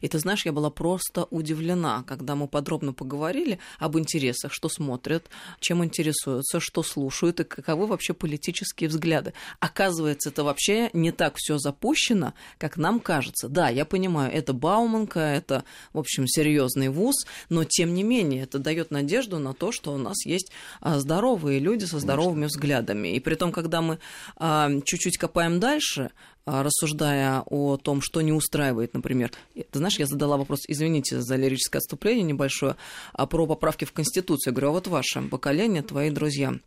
И 0.00 0.08
ты 0.08 0.18
знаешь, 0.18 0.46
я 0.46 0.52
была 0.52 0.70
просто 0.70 1.24
удивлена, 1.30 2.04
когда 2.04 2.34
мы 2.34 2.48
подробно 2.48 2.92
поговорили 2.92 3.58
об 3.78 3.98
интересах, 3.98 4.52
что 4.52 4.68
смотрят, 4.68 5.28
чем 5.60 5.84
интересуются, 5.84 6.60
что 6.60 6.82
слушают 6.82 7.40
и 7.40 7.44
каковы 7.44 7.86
вообще 7.86 8.14
политические 8.14 8.88
взгляды. 8.88 9.34
Оказывается, 9.60 10.30
это 10.30 10.44
вообще 10.44 10.85
не 10.92 11.12
так 11.12 11.34
все 11.36 11.58
запущено, 11.58 12.34
как 12.58 12.76
нам 12.76 13.00
кажется. 13.00 13.48
Да, 13.48 13.68
я 13.68 13.84
понимаю, 13.84 14.32
это 14.32 14.52
Бауманка, 14.52 15.20
это, 15.20 15.64
в 15.92 15.98
общем, 15.98 16.26
серьезный 16.26 16.88
вуз, 16.88 17.26
но 17.48 17.64
тем 17.64 17.94
не 17.94 18.02
менее 18.02 18.42
это 18.42 18.58
дает 18.58 18.90
надежду 18.90 19.38
на 19.38 19.54
то, 19.54 19.72
что 19.72 19.92
у 19.92 19.98
нас 19.98 20.24
есть 20.24 20.52
а, 20.80 20.98
здоровые 20.98 21.58
люди 21.58 21.84
со 21.84 21.98
здоровыми 21.98 22.46
взглядами. 22.46 23.08
И 23.08 23.20
при 23.20 23.34
том, 23.34 23.52
когда 23.52 23.80
мы 23.80 23.98
а, 24.36 24.70
чуть-чуть 24.84 25.18
копаем 25.18 25.60
дальше, 25.60 26.10
а, 26.44 26.62
рассуждая 26.62 27.42
о 27.46 27.76
том, 27.76 28.00
что 28.00 28.20
не 28.20 28.32
устраивает, 28.32 28.94
например. 28.94 29.32
Ты 29.54 29.78
знаешь, 29.78 29.98
я 29.98 30.06
задала 30.06 30.36
вопрос, 30.36 30.60
извините 30.68 31.20
за 31.20 31.36
лирическое 31.36 31.80
отступление 31.80 32.22
небольшое, 32.22 32.76
про 33.12 33.46
поправки 33.46 33.84
в 33.84 33.92
Конституцию. 33.92 34.52
Я 34.52 34.54
говорю, 34.54 34.68
а 34.68 34.72
вот 34.72 34.86
ваше 34.86 35.22
поколение, 35.22 35.82
твои 35.82 36.10
друзья– 36.10 36.54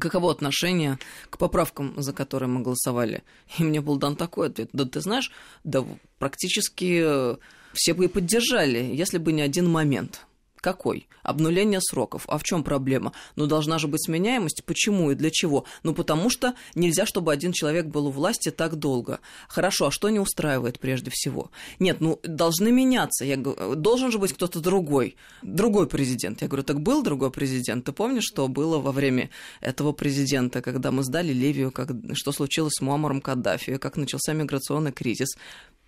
каково 0.00 0.30
отношение 0.30 0.98
к 1.30 1.38
поправкам, 1.38 1.94
за 1.96 2.12
которые 2.12 2.48
мы 2.48 2.62
голосовали. 2.62 3.22
И 3.58 3.64
мне 3.64 3.80
был 3.80 3.96
дан 3.96 4.16
такой 4.16 4.48
ответ. 4.48 4.70
Да 4.72 4.84
ты 4.84 5.00
знаешь, 5.00 5.30
да 5.64 5.84
практически 6.18 7.02
э, 7.04 7.36
все 7.72 7.94
бы 7.94 8.04
и 8.04 8.08
поддержали, 8.08 8.78
если 8.78 9.18
бы 9.18 9.32
не 9.32 9.42
один 9.42 9.68
момент– 9.68 10.26
какой? 10.62 11.08
Обнуление 11.24 11.80
сроков. 11.82 12.24
А 12.28 12.38
в 12.38 12.44
чем 12.44 12.62
проблема? 12.62 13.12
Ну, 13.36 13.46
должна 13.46 13.78
же 13.78 13.88
быть 13.88 14.04
сменяемость. 14.04 14.62
Почему 14.64 15.10
и 15.10 15.14
для 15.16 15.30
чего? 15.30 15.64
Ну, 15.82 15.92
потому 15.92 16.30
что 16.30 16.54
нельзя, 16.76 17.04
чтобы 17.04 17.32
один 17.32 17.52
человек 17.52 17.86
был 17.86 18.06
у 18.06 18.10
власти 18.10 18.50
так 18.50 18.76
долго. 18.76 19.18
Хорошо, 19.48 19.88
а 19.88 19.90
что 19.90 20.08
не 20.08 20.20
устраивает 20.20 20.78
прежде 20.78 21.10
всего? 21.12 21.50
Нет, 21.80 22.00
ну, 22.00 22.20
должны 22.22 22.70
меняться. 22.70 23.24
Я 23.24 23.36
говорю, 23.36 23.74
должен 23.74 24.12
же 24.12 24.18
быть 24.18 24.32
кто-то 24.32 24.60
другой. 24.60 25.16
Другой 25.42 25.88
президент. 25.88 26.42
Я 26.42 26.48
говорю, 26.48 26.62
так 26.62 26.80
был 26.80 27.02
другой 27.02 27.32
президент. 27.32 27.84
Ты 27.84 27.92
помнишь, 27.92 28.24
что 28.24 28.46
было 28.46 28.78
во 28.78 28.92
время 28.92 29.30
этого 29.60 29.92
президента, 29.92 30.62
когда 30.62 30.92
мы 30.92 31.02
сдали 31.02 31.32
Ливию, 31.32 31.72
как, 31.72 31.90
что 32.14 32.30
случилось 32.30 32.74
с 32.74 32.80
Муаммаром 32.80 33.20
Каддафи, 33.20 33.78
как 33.78 33.96
начался 33.96 34.32
миграционный 34.32 34.92
кризис? 34.92 35.30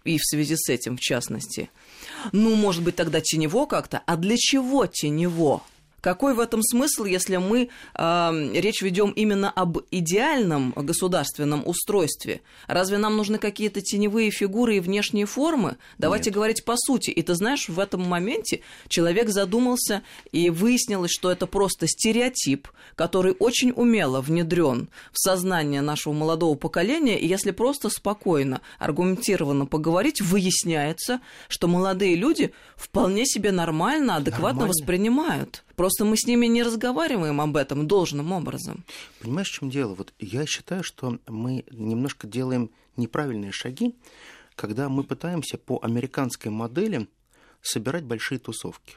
И 0.05 0.19
в 0.19 0.25
связи 0.25 0.57
с 0.57 0.69
этим 0.69 0.97
в 0.97 1.01
частности. 1.01 1.71
Ну, 2.33 2.55
может 2.55 2.83
быть, 2.83 2.97
тогда 2.97 3.21
тенево 3.21 3.67
как-то. 3.67 4.03
А 4.07 4.17
для 4.17 4.37
чего 4.37 4.87
тенево? 4.87 5.63
Какой 6.05 6.35
в 6.35 6.41
этом 6.41 6.63
смысл, 6.63 7.05
если 7.07 7.39
мы 7.39 7.71
э, 7.95 8.51
речь 8.53 8.83
ведем 8.83 9.09
именно 9.13 9.51
об 9.51 9.79
идеальном 9.91 10.75
государственном 10.77 11.67
устройстве? 11.67 12.43
Разве 12.67 12.99
нам 12.99 13.17
нужны 13.17 13.39
какие-то 13.39 13.81
теневые 13.81 14.31
фигуры 14.31 14.77
и 14.77 14.81
внешние 14.81 15.25
формы? 15.25 15.79
Давайте 15.97 16.29
Нет. 16.29 16.35
говорить 16.35 16.65
по 16.67 16.75
сути. 16.77 17.09
И 17.09 17.23
ты 17.23 17.35
знаешь, 17.35 17.71
в 17.71 17.81
этом 17.81 18.07
моменте 18.07 18.61
человек 18.89 19.31
задумался, 19.31 20.03
и 20.31 20.51
выяснилось, 20.51 21.11
что 21.11 21.33
это 21.33 21.47
просто 21.47 21.87
стереотип, 21.87 22.69
который 22.97 23.35
очень 23.39 23.73
умело 23.75 24.21
внедрен 24.21 24.91
в 25.11 25.19
сознание 25.19 25.81
нашего 25.81 26.13
молодого 26.13 26.55
поколения. 26.55 27.19
И 27.19 27.27
если 27.27 27.51
просто 27.51 27.89
спокойно, 27.89 28.61
аргументированно 28.79 29.65
поговорить, 29.65 30.21
выясняется, 30.21 31.23
что 31.49 31.67
молодые 31.67 32.15
люди 32.15 32.53
вполне 32.77 33.25
себе 33.25 33.53
нормально, 33.53 34.17
адекватно 34.17 34.49
Нормально. 34.49 34.69
воспринимают. 34.69 35.65
Просто 35.77 36.05
мы 36.05 36.17
с 36.17 36.27
ними 36.27 36.47
не 36.47 36.63
разговариваем 36.63 37.41
об 37.41 37.57
этом 37.57 37.87
должным 37.87 38.33
образом. 38.33 38.85
Понимаешь, 39.21 39.51
в 39.51 39.55
чем 39.55 39.71
дело? 39.71 39.95
Вот 39.95 40.13
я 40.19 40.47
считаю, 40.47 40.83
что 40.83 41.19
мы 41.27 41.65
немножко 41.71 42.27
делаем 42.27 42.71
неправильные 42.97 43.53
шаги, 43.53 43.95
когда 44.55 44.89
мы 44.89 45.03
пытаемся 45.03 45.59
по 45.59 45.81
американской 45.83 46.51
модели 46.51 47.09
собирать 47.61 48.05
большие 48.05 48.39
тусовки. 48.39 48.97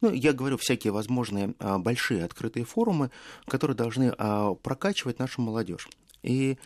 Ну, 0.00 0.12
я 0.12 0.32
говорю 0.32 0.56
всякие 0.56 0.92
возможные 0.92 1.54
а, 1.58 1.78
большие 1.78 2.24
открытые 2.24 2.64
форумы, 2.64 3.10
которые 3.46 3.76
должны 3.76 4.12
а, 4.18 4.54
прокачивать 4.54 5.18
нашу 5.18 5.42
молодежь. 5.42 5.88
И 6.22 6.58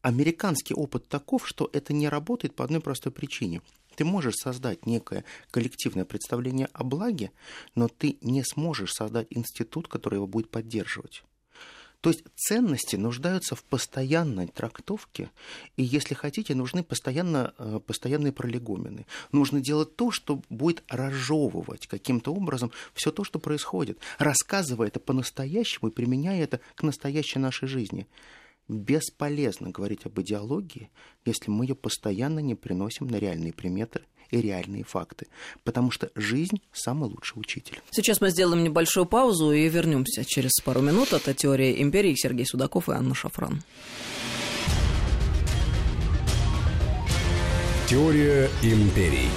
американский 0.00 0.74
опыт 0.74 1.08
таков, 1.08 1.46
что 1.46 1.68
это 1.72 1.92
не 1.92 2.08
работает 2.08 2.54
по 2.54 2.64
одной 2.64 2.80
простой 2.80 3.12
причине– 3.12 3.62
ты 3.98 4.04
можешь 4.04 4.36
создать 4.36 4.86
некое 4.86 5.24
коллективное 5.50 6.04
представление 6.04 6.68
о 6.72 6.84
благе, 6.84 7.32
но 7.74 7.88
ты 7.88 8.16
не 8.20 8.44
сможешь 8.44 8.92
создать 8.92 9.26
институт, 9.30 9.88
который 9.88 10.14
его 10.14 10.28
будет 10.28 10.50
поддерживать. 10.50 11.24
То 12.00 12.10
есть 12.10 12.22
ценности 12.36 12.94
нуждаются 12.94 13.56
в 13.56 13.64
постоянной 13.64 14.46
трактовке, 14.46 15.32
и, 15.76 15.82
если 15.82 16.14
хотите, 16.14 16.54
нужны 16.54 16.84
постоянно, 16.84 17.54
э, 17.58 17.80
постоянные 17.84 18.32
пролегомены. 18.32 19.04
Нужно 19.32 19.60
делать 19.60 19.96
то, 19.96 20.12
что 20.12 20.42
будет 20.48 20.84
разжевывать 20.86 21.88
каким-то 21.88 22.32
образом 22.32 22.70
все 22.94 23.10
то, 23.10 23.24
что 23.24 23.40
происходит, 23.40 23.98
рассказывая 24.18 24.86
это 24.86 25.00
по-настоящему 25.00 25.88
и 25.88 25.92
применяя 25.92 26.40
это 26.40 26.60
к 26.76 26.84
настоящей 26.84 27.40
нашей 27.40 27.66
жизни 27.66 28.06
бесполезно 28.68 29.70
говорить 29.70 30.04
об 30.04 30.20
идеологии, 30.20 30.90
если 31.24 31.50
мы 31.50 31.64
ее 31.64 31.74
постоянно 31.74 32.40
не 32.40 32.54
приносим 32.54 33.08
на 33.08 33.16
реальные 33.16 33.52
приметы 33.52 34.02
и 34.30 34.40
реальные 34.40 34.84
факты, 34.84 35.26
потому 35.64 35.90
что 35.90 36.10
жизнь– 36.14 36.60
самый 36.72 37.08
лучший 37.08 37.40
учитель. 37.40 37.80
Сейчас 37.90 38.20
мы 38.20 38.30
сделаем 38.30 38.62
небольшую 38.62 39.06
паузу 39.06 39.52
и 39.52 39.68
вернемся 39.68 40.24
через 40.24 40.52
пару 40.62 40.82
минут. 40.82 41.12
Это 41.12 41.32
«Теория 41.34 41.80
империи» 41.80 42.14
Сергей 42.14 42.46
Судаков 42.46 42.88
и 42.88 42.92
Анна 42.92 43.14
Шафран. 43.14 43.62
Теория 47.88 48.50
империй. 48.62 49.30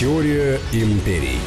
Теория 0.00 0.58
империй. 0.72 1.38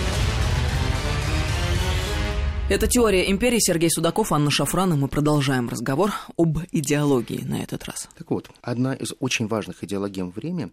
Это 2.70 2.86
«Теория 2.86 3.32
империи». 3.32 3.58
Сергей 3.58 3.90
Судаков, 3.90 4.32
Анна 4.32 4.52
Шафран, 4.52 4.94
и 4.94 4.96
мы 4.96 5.08
продолжаем 5.08 5.70
разговор 5.70 6.12
об 6.38 6.60
идеологии 6.72 7.44
на 7.44 7.64
этот 7.64 7.86
раз. 7.86 8.08
Так 8.16 8.30
вот, 8.30 8.52
одна 8.62 8.94
из 8.94 9.12
очень 9.20 9.48
важных 9.48 9.84
идеологем 9.84 10.32
в 10.32 10.38
Риме, 10.38 10.70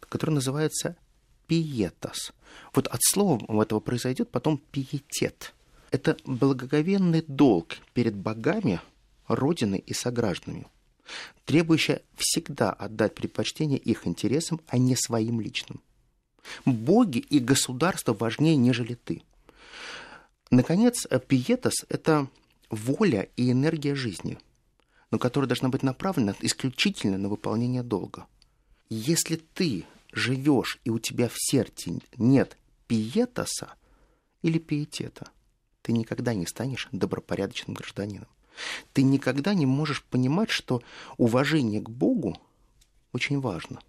которая 0.00 0.34
называется 0.34 0.96
пиетас. 1.46 2.32
Вот 2.74 2.88
от 2.88 3.00
слова 3.04 3.62
этого 3.62 3.78
произойдет 3.78 4.32
потом 4.32 4.60
пиетет. 4.72 5.54
Это 5.92 6.16
благоговенный 6.24 7.22
долг 7.24 7.76
перед 7.94 8.16
богами, 8.16 8.80
родиной 9.28 9.78
и 9.78 9.94
согражданами, 9.94 10.66
требующая 11.44 12.02
всегда 12.16 12.72
отдать 12.72 13.14
предпочтение 13.14 13.78
их 13.78 14.08
интересам, 14.08 14.60
а 14.66 14.76
не 14.76 14.96
своим 14.96 15.40
личным. 15.40 15.82
Боги 16.64 17.18
и 17.18 17.38
государство 17.38 18.14
важнее, 18.14 18.56
нежели 18.56 18.94
ты. 18.94 19.22
Наконец, 20.50 21.06
пиетас– 21.28 21.74
это 21.88 22.28
воля 22.70 23.28
и 23.36 23.50
энергия 23.50 23.94
жизни, 23.94 24.38
но 25.10 25.18
которая 25.18 25.48
должна 25.48 25.68
быть 25.68 25.82
направлена 25.82 26.34
исключительно 26.40 27.18
на 27.18 27.28
выполнение 27.28 27.82
долга. 27.82 28.26
Если 28.88 29.36
ты 29.36 29.84
живешь 30.12 30.78
и 30.84 30.90
у 30.90 30.98
тебя 30.98 31.28
в 31.28 31.36
сердце 31.36 31.92
нет 32.16 32.56
пиетаса 32.86 33.74
или 34.42 34.58
пиетета, 34.58 35.30
ты 35.82 35.92
никогда 35.92 36.34
не 36.34 36.46
станешь 36.46 36.88
добропорядочным 36.92 37.74
гражданином. 37.74 38.28
Ты 38.92 39.02
никогда 39.02 39.54
не 39.54 39.66
можешь 39.66 40.02
понимать, 40.04 40.50
что 40.50 40.82
уважение 41.16 41.80
к 41.80 41.88
Богу 41.88 42.36
очень 43.12 43.40
важно. 43.40 43.80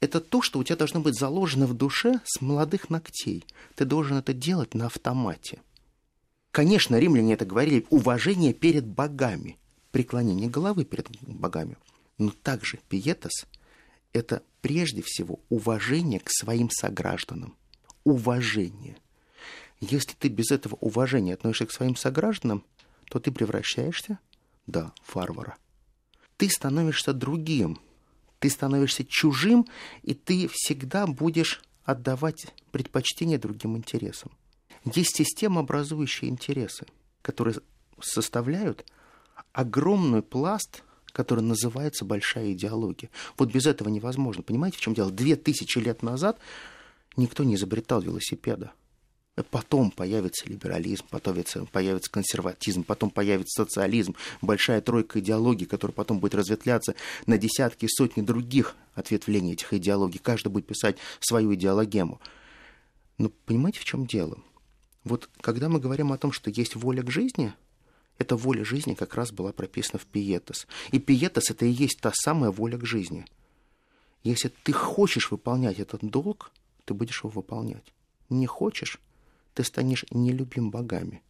Это 0.00 0.20
то, 0.20 0.40
что 0.40 0.58
у 0.58 0.64
тебя 0.64 0.76
должно 0.76 1.00
быть 1.00 1.18
заложено 1.18 1.66
в 1.66 1.74
душе 1.74 2.20
с 2.24 2.40
молодых 2.40 2.88
ногтей. 2.88 3.44
Ты 3.74 3.84
должен 3.84 4.16
это 4.16 4.32
делать 4.32 4.74
на 4.74 4.86
автомате. 4.86 5.60
Конечно, 6.50 6.98
римляне 6.98 7.34
это 7.34 7.44
говорили, 7.44 7.86
уважение 7.90 8.54
перед 8.54 8.86
богами, 8.86 9.58
преклонение 9.92 10.48
головы 10.48 10.84
перед 10.84 11.08
богами. 11.20 11.76
Но 12.18 12.32
также 12.42 12.78
пиетас– 12.88 13.46
это 14.12 14.42
прежде 14.62 15.02
всего 15.02 15.40
уважение 15.48 16.20
к 16.20 16.30
своим 16.30 16.70
согражданам. 16.70 17.56
Уважение. 18.04 18.96
Если 19.80 20.14
ты 20.18 20.28
без 20.28 20.50
этого 20.50 20.76
уважения 20.76 21.34
относишься 21.34 21.66
к 21.66 21.72
своим 21.72 21.94
согражданам, 21.94 22.64
то 23.10 23.18
ты 23.20 23.30
превращаешься, 23.30 24.18
да, 24.66 24.92
в 25.02 25.14
варвара. 25.14 25.56
Ты 26.36 26.48
становишься 26.48 27.12
другим, 27.12 27.78
ты 28.40 28.50
становишься 28.50 29.04
чужим, 29.04 29.66
и 30.02 30.14
ты 30.14 30.48
всегда 30.52 31.06
будешь 31.06 31.62
отдавать 31.84 32.46
предпочтение 32.72 33.38
другим 33.38 33.76
интересам. 33.76 34.32
Есть 34.84 35.16
система, 35.16 35.60
образующая 35.60 36.28
интересы, 36.28 36.86
которые 37.22 37.56
составляют 38.00 38.84
огромный 39.52 40.22
пласт, 40.22 40.82
который 41.12 41.40
называется 41.44 42.04
большая 42.04 42.52
идеология. 42.52 43.10
Вот 43.36 43.52
без 43.52 43.66
этого 43.66 43.88
невозможно. 43.88 44.42
Понимаете, 44.42 44.78
в 44.78 44.80
чем 44.80 44.94
дело? 44.94 45.10
Две 45.10 45.36
тысячи 45.36 45.78
лет 45.78 46.02
назад 46.02 46.38
никто 47.16 47.44
не 47.44 47.56
изобретал 47.56 48.00
велосипеда. 48.00 48.72
Потом 49.42 49.90
появится 49.90 50.48
либерализм, 50.48 51.04
потом 51.10 51.42
появится 51.72 52.10
консерватизм, 52.10 52.84
потом 52.84 53.10
появится 53.10 53.64
социализм, 53.64 54.14
большая 54.42 54.80
тройка 54.80 55.20
идеологий, 55.20 55.66
которая 55.66 55.94
потом 55.94 56.18
будет 56.18 56.34
разветвляться 56.34 56.94
на 57.26 57.38
десятки 57.38 57.86
и 57.86 57.88
сотни 57.88 58.22
других 58.22 58.76
ответвлений 58.94 59.52
этих 59.52 59.72
идеологий. 59.72 60.18
Каждый 60.18 60.48
будет 60.48 60.66
писать 60.66 60.96
свою 61.20 61.54
идеологему. 61.54 62.20
Но 63.18 63.30
понимаете, 63.46 63.80
в 63.80 63.84
чем 63.84 64.06
дело? 64.06 64.38
Вот 65.04 65.28
когда 65.40 65.68
мы 65.68 65.80
говорим 65.80 66.12
о 66.12 66.18
том, 66.18 66.32
что 66.32 66.50
есть 66.50 66.74
воля 66.76 67.02
к 67.02 67.10
жизни, 67.10 67.52
эта 68.18 68.36
воля 68.36 68.64
жизни 68.64 68.94
как 68.94 69.14
раз 69.14 69.32
была 69.32 69.52
прописана 69.52 69.98
в 69.98 70.06
Пиетас. 70.06 70.66
И 70.90 70.98
Пиетас— 70.98 71.50
это 71.50 71.64
и 71.64 71.70
есть 71.70 72.00
та 72.00 72.12
самая 72.14 72.50
воля 72.50 72.76
к 72.78 72.84
жизни. 72.84 73.24
Если 74.22 74.52
ты 74.62 74.72
хочешь 74.72 75.30
выполнять 75.30 75.78
этот 75.78 76.02
долг, 76.02 76.50
ты 76.84 76.92
будешь 76.92 77.20
его 77.20 77.30
выполнять. 77.30 77.94
Не 78.28 78.46
хочешь, 78.46 78.98
ты 79.54 79.64
станешь 79.64 80.04
нелюбим 80.10 80.70
богами. 80.70 81.22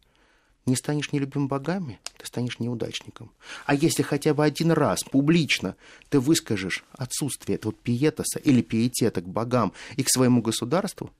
Не 0.65 0.75
станешь 0.75 1.11
нелюбим 1.11 1.47
богами, 1.47 1.99
ты 2.17 2.25
станешь 2.27 2.59
неудачником. 2.59 3.31
А 3.65 3.73
если 3.73 4.03
хотя 4.03 4.33
бы 4.33 4.45
один 4.45 4.71
раз 4.71 5.03
публично 5.03 5.75
ты 6.09 6.19
выскажешь 6.19 6.83
отсутствие 6.93 7.55
этого 7.55 7.73
пиетоса 7.73 8.39
или 8.39 8.61
пиетета 8.61 9.21
к 9.21 9.27
богам 9.27 9.73
и 9.95 10.03
к 10.03 10.09
своему 10.09 10.41
государству, 10.41 11.11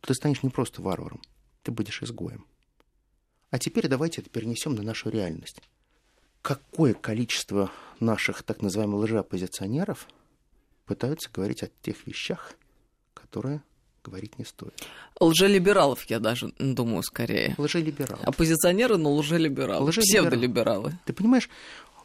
то 0.00 0.08
ты 0.08 0.14
станешь 0.14 0.42
не 0.42 0.50
просто 0.50 0.82
варваром, 0.82 1.22
ты 1.62 1.70
будешь 1.72 2.02
изгоем. 2.02 2.44
А 3.50 3.58
теперь 3.58 3.88
давайте 3.88 4.20
это 4.20 4.30
перенесем 4.30 4.74
на 4.74 4.82
нашу 4.82 5.08
реальность. 5.08 5.62
Какое 6.42 6.92
количество 6.92 7.70
наших 8.00 8.42
так 8.42 8.62
называемых 8.62 9.04
лжеоппозиционеров 9.04 10.08
пытаются 10.86 11.30
говорить 11.32 11.62
о 11.62 11.70
тех 11.82 12.06
вещах, 12.06 12.54
которые 13.14 13.62
говорить 14.04 14.38
не 14.38 14.44
стоит. 14.44 14.74
Лжелибералов, 15.20 16.04
я 16.10 16.18
даже 16.18 16.52
думаю, 16.58 17.02
скорее. 17.02 17.54
Лжелибералов. 17.58 18.24
Оппозиционеры, 18.24 18.96
но 18.96 19.12
лжелибералы. 19.14 19.86
лжелибералы. 19.86 20.30
Псевдолибералы. 20.30 20.98
Ты 21.04 21.12
понимаешь, 21.12 21.48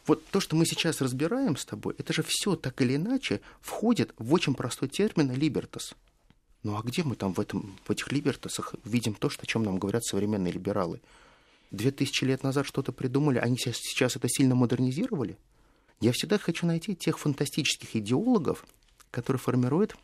вот 0.06 0.24
то, 0.26 0.40
что 0.40 0.56
мы 0.56 0.64
сейчас 0.64 1.00
разбираем 1.00 1.56
с 1.56 1.64
тобой, 1.64 1.94
это 1.98 2.12
же 2.12 2.24
все 2.26 2.56
так 2.56 2.80
или 2.80 2.96
иначе 2.96 3.40
входит 3.60 4.14
в 4.16 4.32
очень 4.32 4.54
простой 4.54 4.88
термин 4.88 5.32
«либертас». 5.32 5.94
Ну 6.62 6.76
а 6.76 6.82
где 6.82 7.02
мы 7.02 7.14
там 7.14 7.34
в, 7.34 7.40
этом, 7.40 7.78
в 7.84 7.90
этих 7.90 8.10
либертасах 8.10 8.74
видим 8.84 9.14
то, 9.14 9.28
что, 9.28 9.42
о 9.42 9.46
чем 9.46 9.62
нам 9.62 9.78
говорят 9.78 10.04
современные 10.04 10.52
либералы? 10.52 11.00
Две 11.70 11.90
тысячи 11.90 12.24
лет 12.24 12.42
назад 12.42 12.66
что-то 12.66 12.92
придумали, 12.92 13.38
они 13.38 13.56
сейчас, 13.56 13.76
сейчас 13.76 14.16
это 14.16 14.28
сильно 14.28 14.54
модернизировали? 14.54 15.36
Я 16.00 16.12
всегда 16.12 16.38
хочу 16.38 16.66
найти 16.66 16.96
тех 16.96 17.18
фантастических 17.18 17.94
идеологов, 17.96 18.64
которые 19.10 19.40
формируют 19.40 19.96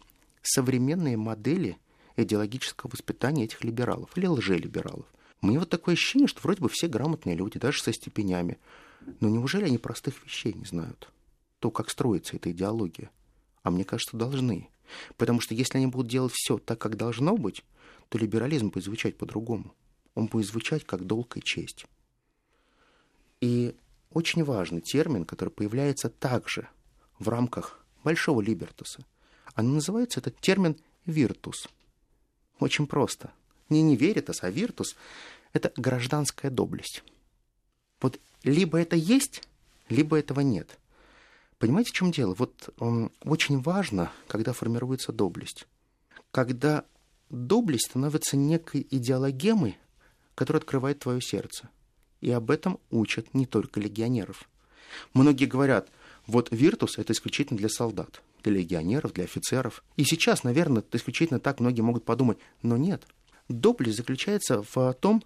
современные 0.42 1.16
модели 1.16 1.78
идеологического 2.16 2.90
воспитания 2.90 3.44
этих 3.44 3.64
либералов 3.64 4.16
или 4.16 4.26
лжелибералов. 4.26 5.06
Мне 5.40 5.58
вот 5.58 5.68
такое 5.68 5.94
ощущение, 5.94 6.28
что 6.28 6.40
вроде 6.42 6.62
бы 6.62 6.68
все 6.68 6.88
грамотные 6.88 7.36
люди, 7.36 7.58
даже 7.58 7.82
со 7.82 7.92
степенями. 7.92 8.58
Но 9.20 9.28
неужели 9.28 9.64
они 9.64 9.78
простых 9.78 10.24
вещей 10.24 10.54
не 10.54 10.64
знают? 10.64 11.10
То, 11.58 11.70
как 11.70 11.90
строится 11.90 12.36
эта 12.36 12.50
идеология. 12.50 13.10
А 13.62 13.70
мне 13.70 13.84
кажется, 13.84 14.16
должны. 14.16 14.70
Потому 15.16 15.40
что 15.40 15.54
если 15.54 15.78
они 15.78 15.86
будут 15.86 16.10
делать 16.10 16.32
все 16.32 16.58
так, 16.58 16.78
как 16.78 16.96
должно 16.96 17.36
быть, 17.36 17.62
то 18.08 18.18
либерализм 18.18 18.68
будет 18.68 18.84
звучать 18.84 19.16
по-другому. 19.16 19.74
Он 20.14 20.26
будет 20.26 20.46
звучать 20.46 20.84
как 20.84 21.04
долг 21.06 21.36
и 21.36 21.42
честь. 21.42 21.86
И 23.40 23.74
очень 24.10 24.44
важный 24.44 24.80
термин, 24.80 25.24
который 25.24 25.50
появляется 25.50 26.08
также 26.08 26.68
в 27.18 27.28
рамках 27.28 27.84
большого 28.04 28.40
либертуса. 28.40 29.04
Оно 29.54 29.74
называется, 29.74 30.20
этот 30.20 30.38
термин, 30.40 30.76
виртус– 31.04 31.68
очень 32.58 32.86
просто. 32.86 33.32
Не 33.68 33.82
не 33.82 33.96
веритас, 33.96 34.42
а 34.42 34.50
виртус– 34.50 34.96
это 35.52 35.72
гражданская 35.76 36.50
доблесть. 36.50 37.02
Вот 38.00 38.20
либо 38.42 38.78
это 38.78 38.96
есть, 38.96 39.42
либо 39.88 40.18
этого 40.18 40.40
нет. 40.40 40.78
Понимаете, 41.58 41.90
в 41.90 41.94
чем 41.94 42.12
дело? 42.12 42.34
Вот 42.34 42.70
um, 42.78 43.10
очень 43.22 43.60
важно, 43.60 44.12
когда 44.26 44.52
формируется 44.52 45.12
доблесть. 45.12 45.66
Когда 46.30 46.84
доблесть 47.30 47.86
становится 47.86 48.36
некой 48.36 48.86
идеологемой, 48.90 49.78
которая 50.34 50.60
открывает 50.60 50.98
твое 50.98 51.20
сердце. 51.20 51.70
И 52.20 52.30
об 52.30 52.50
этом 52.50 52.78
учат 52.90 53.34
не 53.34 53.46
только 53.46 53.80
легионеров. 53.80 54.48
Многие 55.12 55.46
говорят, 55.46 55.88
вот 56.26 56.48
виртус– 56.50 56.98
это 56.98 57.12
исключительно 57.12 57.58
для 57.58 57.68
солдат 57.68 58.20
для 58.44 58.60
легионеров, 58.60 59.12
для 59.12 59.24
офицеров. 59.24 59.82
И 59.96 60.04
сейчас, 60.04 60.44
наверное, 60.44 60.84
исключительно 60.92 61.40
так 61.40 61.60
многие 61.60 61.80
могут 61.80 62.04
подумать, 62.04 62.38
но 62.62 62.76
нет. 62.76 63.04
Доблесть 63.48 63.96
заключается 63.96 64.64
в 64.74 64.94
том, 64.94 65.22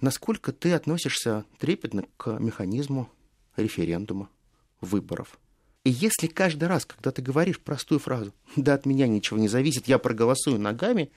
насколько 0.00 0.52
ты 0.52 0.72
относишься 0.72 1.44
трепетно 1.58 2.04
к 2.16 2.38
механизму 2.38 3.10
референдума, 3.56 4.28
выборов. 4.80 5.38
И 5.84 5.90
если 5.90 6.26
каждый 6.26 6.68
раз, 6.68 6.84
когда 6.84 7.10
ты 7.10 7.22
говоришь 7.22 7.58
простую 7.58 7.98
фразу 7.98 8.32
«да 8.56 8.74
от 8.74 8.86
меня 8.86 9.06
ничего 9.06 9.38
не 9.38 9.48
зависит, 9.48 9.88
я 9.88 9.98
проголосую 9.98 10.60
ногами», 10.60 11.10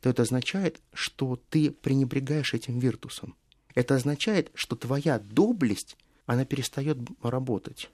то 0.00 0.08
это 0.08 0.22
означает, 0.22 0.80
что 0.94 1.40
ты 1.50 1.70
пренебрегаешь 1.70 2.54
этим 2.54 2.78
виртусом. 2.78 3.36
Это 3.74 3.96
означает, 3.96 4.50
что 4.54 4.76
твоя 4.76 5.18
доблесть, 5.18 5.96
она 6.24 6.44
перестает 6.44 6.98
работать. 7.22 7.90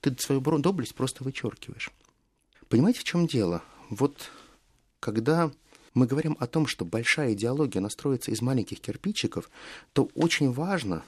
Ты 0.00 0.14
свою 0.18 0.40
доблесть 0.40 0.94
просто 0.94 1.24
вычеркиваешь. 1.24 1.90
Понимаете, 2.74 2.98
в 2.98 3.04
чем 3.04 3.28
дело? 3.28 3.62
Вот 3.88 4.32
когда 4.98 5.52
мы 5.94 6.08
говорим 6.08 6.36
о 6.40 6.48
том, 6.48 6.66
что 6.66 6.84
большая 6.84 7.34
идеология 7.34 7.80
настроится 7.80 8.32
из 8.32 8.42
маленьких 8.42 8.80
кирпичиков, 8.80 9.48
то 9.92 10.10
очень 10.16 10.50
важно 10.50 11.04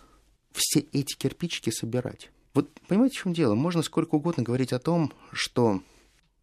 все 0.52 0.86
эти 0.92 1.16
кирпичики 1.16 1.70
собирать. 1.70 2.30
Вот 2.54 2.70
понимаете, 2.86 3.18
в 3.18 3.22
чем 3.22 3.32
дело? 3.32 3.56
Можно 3.56 3.82
сколько 3.82 4.14
угодно 4.14 4.44
говорить 4.44 4.72
о 4.72 4.78
том, 4.78 5.12
что 5.32 5.82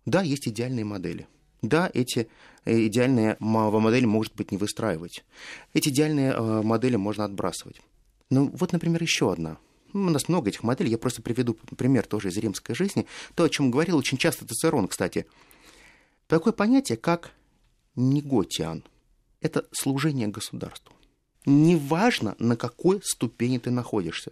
да, 0.05 0.23
есть 0.23 0.49
идеальные 0.49 0.83
модели. 0.83 1.25
Да, 1.62 1.89
эти 1.93 2.27
э, 2.65 2.88
идеальные 2.88 3.38
модели, 3.39 4.03
может 4.03 4.36
быть, 4.36 4.51
не 4.51 4.57
выстраивать. 4.57 5.23
Эти 5.73 5.88
идеальные 5.88 6.33
э, 6.33 6.62
модели 6.63 6.97
можно 6.97 7.23
отбрасывать. 7.23 7.81
Ну, 8.29 8.51
вот, 8.53 8.73
например, 8.73 9.01
еще 9.01 9.31
одна– 9.31 9.57
у 9.93 9.97
нас 9.97 10.27
много 10.27 10.49
этих 10.49 10.63
моделей, 10.63 10.91
я 10.91 10.97
просто 10.97 11.21
приведу 11.21 11.53
пример 11.77 12.06
тоже 12.06 12.29
из 12.29 12.38
римской 12.38 12.75
жизни. 12.75 13.06
То, 13.36 13.43
о 13.43 13.49
чем 13.49 13.71
говорил 13.71 13.97
очень 13.97 14.17
часто 14.17 14.45
Цицерон, 14.45 14.88
кстати. 14.88 15.25
Такое 16.27 16.53
понятие, 16.53 16.97
как 16.97 17.32
неготиан. 17.95 18.84
Это 19.41 19.65
служение 19.71 20.27
государству. 20.27 20.93
Неважно, 21.45 22.36
на 22.39 22.56
какой 22.56 23.01
ступени 23.03 23.58
ты 23.58 23.71
находишься. 23.71 24.32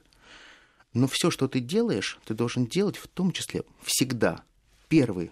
Но 0.93 1.08
все, 1.08 1.32
что 1.32 1.47
ты 1.47 1.60
делаешь, 1.60 2.19
ты 2.26 2.34
должен 2.34 2.65
делать 2.65 2.97
в 2.97 3.08
том 3.08 3.32
числе 3.32 3.63
всегда 3.82 4.43
первые 4.88 5.32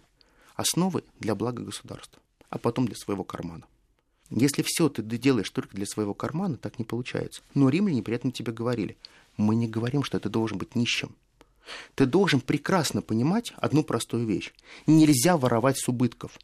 основы 0.55 1.03
для 1.19 1.35
блага 1.35 1.63
государства. 1.63 2.21
а 2.49 2.57
потом 2.57 2.87
для 2.87 2.95
своего 2.95 3.23
кармана. 3.23 3.65
Если 4.31 4.63
все 4.65 4.89
ты 4.89 5.01
делаешь 5.03 5.49
только 5.49 5.75
для 5.75 5.85
своего 5.85 6.13
кармана, 6.13 6.57
так 6.57 6.79
не 6.79 6.85
получается. 6.85 7.41
Но 7.53 7.69
римляне 7.69 8.03
при 8.03 8.15
этом 8.15 8.31
тебе 8.31 8.51
говорили, 8.51 8.97
мы 9.39 9.55
не 9.55 9.67
говорим, 9.67 10.03
что 10.03 10.19
ты 10.19 10.29
должен 10.29 10.57
быть 10.57 10.75
нищим. 10.75 11.15
Ты 11.95 12.05
должен 12.05 12.41
прекрасно 12.41 13.01
понимать 13.01 13.53
одну 13.57 13.83
простую 13.83 14.25
вещь. 14.25 14.53
Нельзя 14.87 15.37
воровать 15.37 15.77
с 15.77 15.87
убытков, 15.87 16.37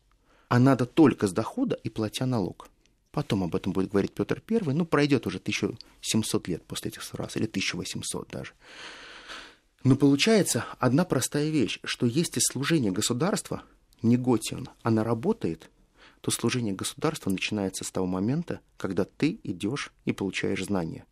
а 0.47 0.59
надо 0.59 0.85
только 0.85 1.27
с 1.27 1.31
дохода 1.31 1.75
и 1.83 1.89
платя 1.89 2.25
налог. 2.25 2.69
Потом 3.11 3.43
об 3.43 3.55
этом 3.55 3.71
будет 3.71 3.91
говорить 3.91 4.13
Петр 4.13 4.41
I. 4.49 4.73
Ну, 4.73 4.85
пройдет 4.85 5.25
уже 5.25 5.37
1700 5.37 6.47
лет 6.47 6.63
после 6.65 6.89
этих 6.89 7.13
раз, 7.13 7.37
или 7.37 7.45
1800 7.45 8.29
даже. 8.29 8.53
Но 9.83 9.95
получается 9.95 10.65
одна 10.79 11.05
простая 11.05 11.49
вещь, 11.49 11.79
что 11.83 12.05
если 12.05 12.39
служение 12.39 12.91
государства, 12.91 13.63
не 14.01 14.17
готион, 14.17 14.69
она 14.83 15.03
работает, 15.03 15.69
то 16.21 16.31
служение 16.31 16.73
государства 16.73 17.29
начинается 17.29 17.83
с 17.83 17.91
того 17.91 18.07
момента, 18.07 18.59
когда 18.77 19.05
ты 19.05 19.39
идешь 19.43 19.91
и 20.05 20.11
получаешь 20.11 20.65
знания. 20.65 21.05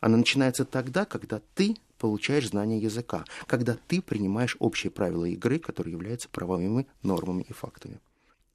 Она 0.00 0.16
начинается 0.16 0.64
тогда, 0.64 1.04
когда 1.04 1.40
ты 1.54 1.76
получаешь 1.98 2.48
знания 2.48 2.78
языка, 2.78 3.24
когда 3.46 3.76
ты 3.88 4.00
принимаешь 4.00 4.56
общие 4.58 4.90
правила 4.90 5.26
игры, 5.26 5.58
которые 5.58 5.92
являются 5.92 6.28
правовыми 6.28 6.86
нормами 7.02 7.44
и 7.48 7.52
фактами. 7.52 8.00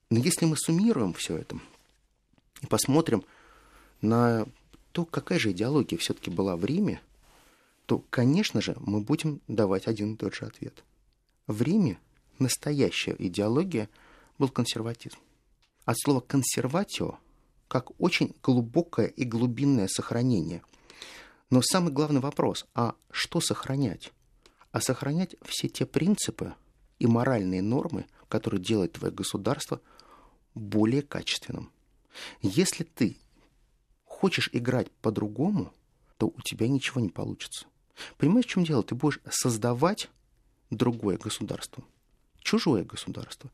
Но 0.09 0.19
если 0.19 0.45
мы 0.45 0.57
суммируем 0.57 1.13
все 1.13 1.37
это 1.37 1.57
и 2.61 2.65
посмотрим 2.65 3.23
на 4.01 4.47
то, 4.91 5.05
какая 5.05 5.39
же 5.39 5.51
идеология 5.51 5.97
все-таки 5.97 6.31
была 6.31 6.55
в 6.55 6.65
Риме, 6.65 7.01
то, 7.85 8.03
конечно 8.09 8.61
же, 8.61 8.75
мы 8.79 9.01
будем 9.01 9.41
давать 9.47 9.87
один 9.87 10.13
и 10.13 10.17
тот 10.17 10.33
же 10.33 10.45
ответ. 10.45 10.83
В 11.45 11.61
Риме 11.61 11.99
настоящая 12.39 13.15
идеология 13.19 13.89
был 14.39 14.49
консерватизм. 14.49 15.17
От 15.85 15.99
слова 15.99 16.19
«консерватио» 16.21 17.19
как 17.67 17.91
очень 17.99 18.33
глубокое 18.41 19.07
и 19.07 19.23
глубинное 19.23 19.87
сохранение. 19.87 20.61
Но 21.49 21.61
самый 21.61 21.91
главный 21.91 22.21
вопрос, 22.21 22.65
а 22.73 22.95
что 23.11 23.39
сохранять? 23.39 24.11
А 24.71 24.81
сохранять 24.81 25.35
все 25.43 25.67
те 25.69 25.85
принципы 25.85 26.53
и 26.99 27.07
моральные 27.07 27.61
нормы, 27.61 28.05
которые 28.27 28.61
делают 28.61 28.93
твое 28.93 29.13
государство 29.13 29.79
более 30.53 31.01
качественным. 31.01 31.71
Если 32.41 32.83
ты 32.83 33.17
хочешь 34.05 34.49
играть 34.53 34.89
по-другому, 35.01 35.73
то 36.17 36.27
у 36.27 36.41
тебя 36.41 36.67
ничего 36.67 37.01
не 37.01 37.09
получится. 37.09 37.65
Понимаешь, 38.17 38.45
в 38.45 38.49
чем 38.49 38.63
дело? 38.63 38.83
Ты 38.83 38.95
будешь 38.95 39.19
создавать 39.29 40.09
другое 40.69 41.17
государство, 41.17 41.83
чужое 42.39 42.83
государство. 42.83 43.51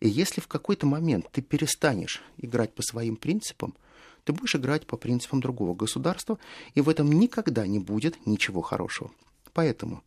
И 0.00 0.08
если 0.08 0.40
в 0.40 0.48
какой-то 0.48 0.86
момент 0.86 1.28
ты 1.30 1.42
перестанешь 1.42 2.22
играть 2.36 2.74
по 2.74 2.82
своим 2.82 3.16
принципам, 3.16 3.74
ты 4.24 4.32
будешь 4.32 4.56
играть 4.56 4.86
по 4.86 4.96
принципам 4.96 5.40
другого 5.40 5.74
государства, 5.74 6.38
и 6.74 6.80
в 6.80 6.88
этом 6.88 7.12
никогда 7.12 7.66
не 7.66 7.78
будет 7.78 8.26
ничего 8.26 8.62
хорошего. 8.62 9.10
Поэтому, 9.52 10.02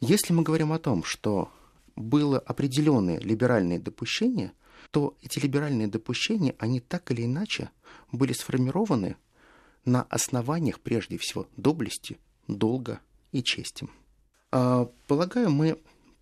если 0.00 0.32
мы 0.32 0.42
говорим 0.42 0.72
о 0.72 0.78
том, 0.78 1.04
что 1.04 1.50
было 1.96 2.38
определенное 2.38 3.18
либеральное 3.18 3.78
допущение, 3.78 4.52
то 4.90 5.16
эти 5.22 5.38
либеральные 5.38 5.88
допущения, 5.88 6.54
они 6.58 6.80
так 6.80 7.10
или 7.10 7.24
иначе 7.24 7.70
были 8.12 8.32
сформированы 8.32 9.16
на 9.84 10.02
основаниях, 10.02 10.80
прежде 10.80 11.18
всего, 11.18 11.46
доблести, 11.56 12.18
долга 12.48 13.00
и 13.32 13.42
чести. 13.42 13.88
А, 14.50 14.88
полагаю, 15.06 15.50
мы 15.50 15.78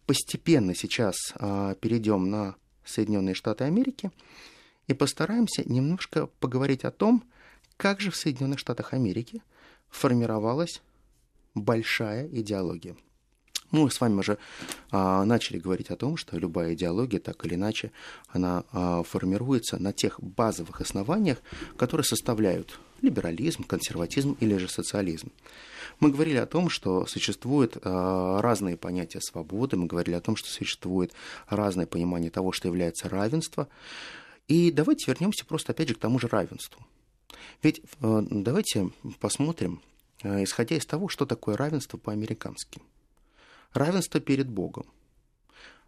постепенно 0.06 0.74
сейчас 0.74 1.14
а, 1.36 1.74
перейдем 1.76 2.30
на 2.30 2.56
Соединенные 2.84 3.34
Штаты 3.34 3.64
Америки 3.64 4.10
и 4.92 4.94
постараемся 4.94 5.62
немножко 5.64 6.26
поговорить 6.38 6.84
о 6.84 6.90
том, 6.90 7.24
как 7.76 8.00
же 8.00 8.10
в 8.10 8.16
Соединенных 8.16 8.58
Штатах 8.58 8.92
Америки 8.92 9.42
формировалась 9.88 10.82
большая 11.54 12.28
идеология. 12.28 12.94
Мы 13.70 13.90
с 13.90 14.02
вами 14.02 14.18
уже 14.18 14.36
а, 14.90 15.24
начали 15.24 15.58
говорить 15.58 15.90
о 15.90 15.96
том, 15.96 16.18
что 16.18 16.38
любая 16.38 16.74
идеология, 16.74 17.20
так 17.20 17.42
или 17.46 17.54
иначе, 17.54 17.90
она 18.28 18.64
а, 18.70 19.02
формируется 19.02 19.82
на 19.82 19.94
тех 19.94 20.20
базовых 20.20 20.82
основаниях, 20.82 21.38
которые 21.78 22.04
составляют 22.04 22.78
либерализм, 23.00 23.64
консерватизм 23.64 24.36
или 24.40 24.58
же 24.58 24.68
социализм. 24.68 25.32
Мы 26.00 26.10
говорили 26.10 26.36
о 26.36 26.46
том, 26.46 26.68
что 26.68 27.06
существуют 27.06 27.76
э, 27.76 27.80
разные 28.40 28.76
понятия 28.76 29.20
свободы, 29.20 29.76
мы 29.76 29.86
говорили 29.86 30.14
о 30.14 30.20
том, 30.20 30.36
что 30.36 30.48
существует 30.48 31.12
разное 31.48 31.86
понимание 31.86 32.30
того, 32.30 32.52
что 32.52 32.68
является 32.68 33.08
равенство. 33.08 33.68
И 34.52 34.70
давайте 34.70 35.10
вернемся 35.10 35.46
просто 35.46 35.72
опять 35.72 35.88
же 35.88 35.94
к 35.94 35.98
тому 35.98 36.18
же 36.18 36.28
равенству. 36.28 36.86
Ведь 37.62 37.80
э, 38.02 38.22
давайте 38.28 38.90
посмотрим, 39.18 39.80
э, 40.22 40.44
исходя 40.44 40.76
из 40.76 40.84
того, 40.84 41.08
что 41.08 41.24
такое 41.24 41.56
равенство 41.56 41.96
по-американски. 41.96 42.82
Равенство 43.72 44.20
перед 44.20 44.50
Богом. 44.50 44.84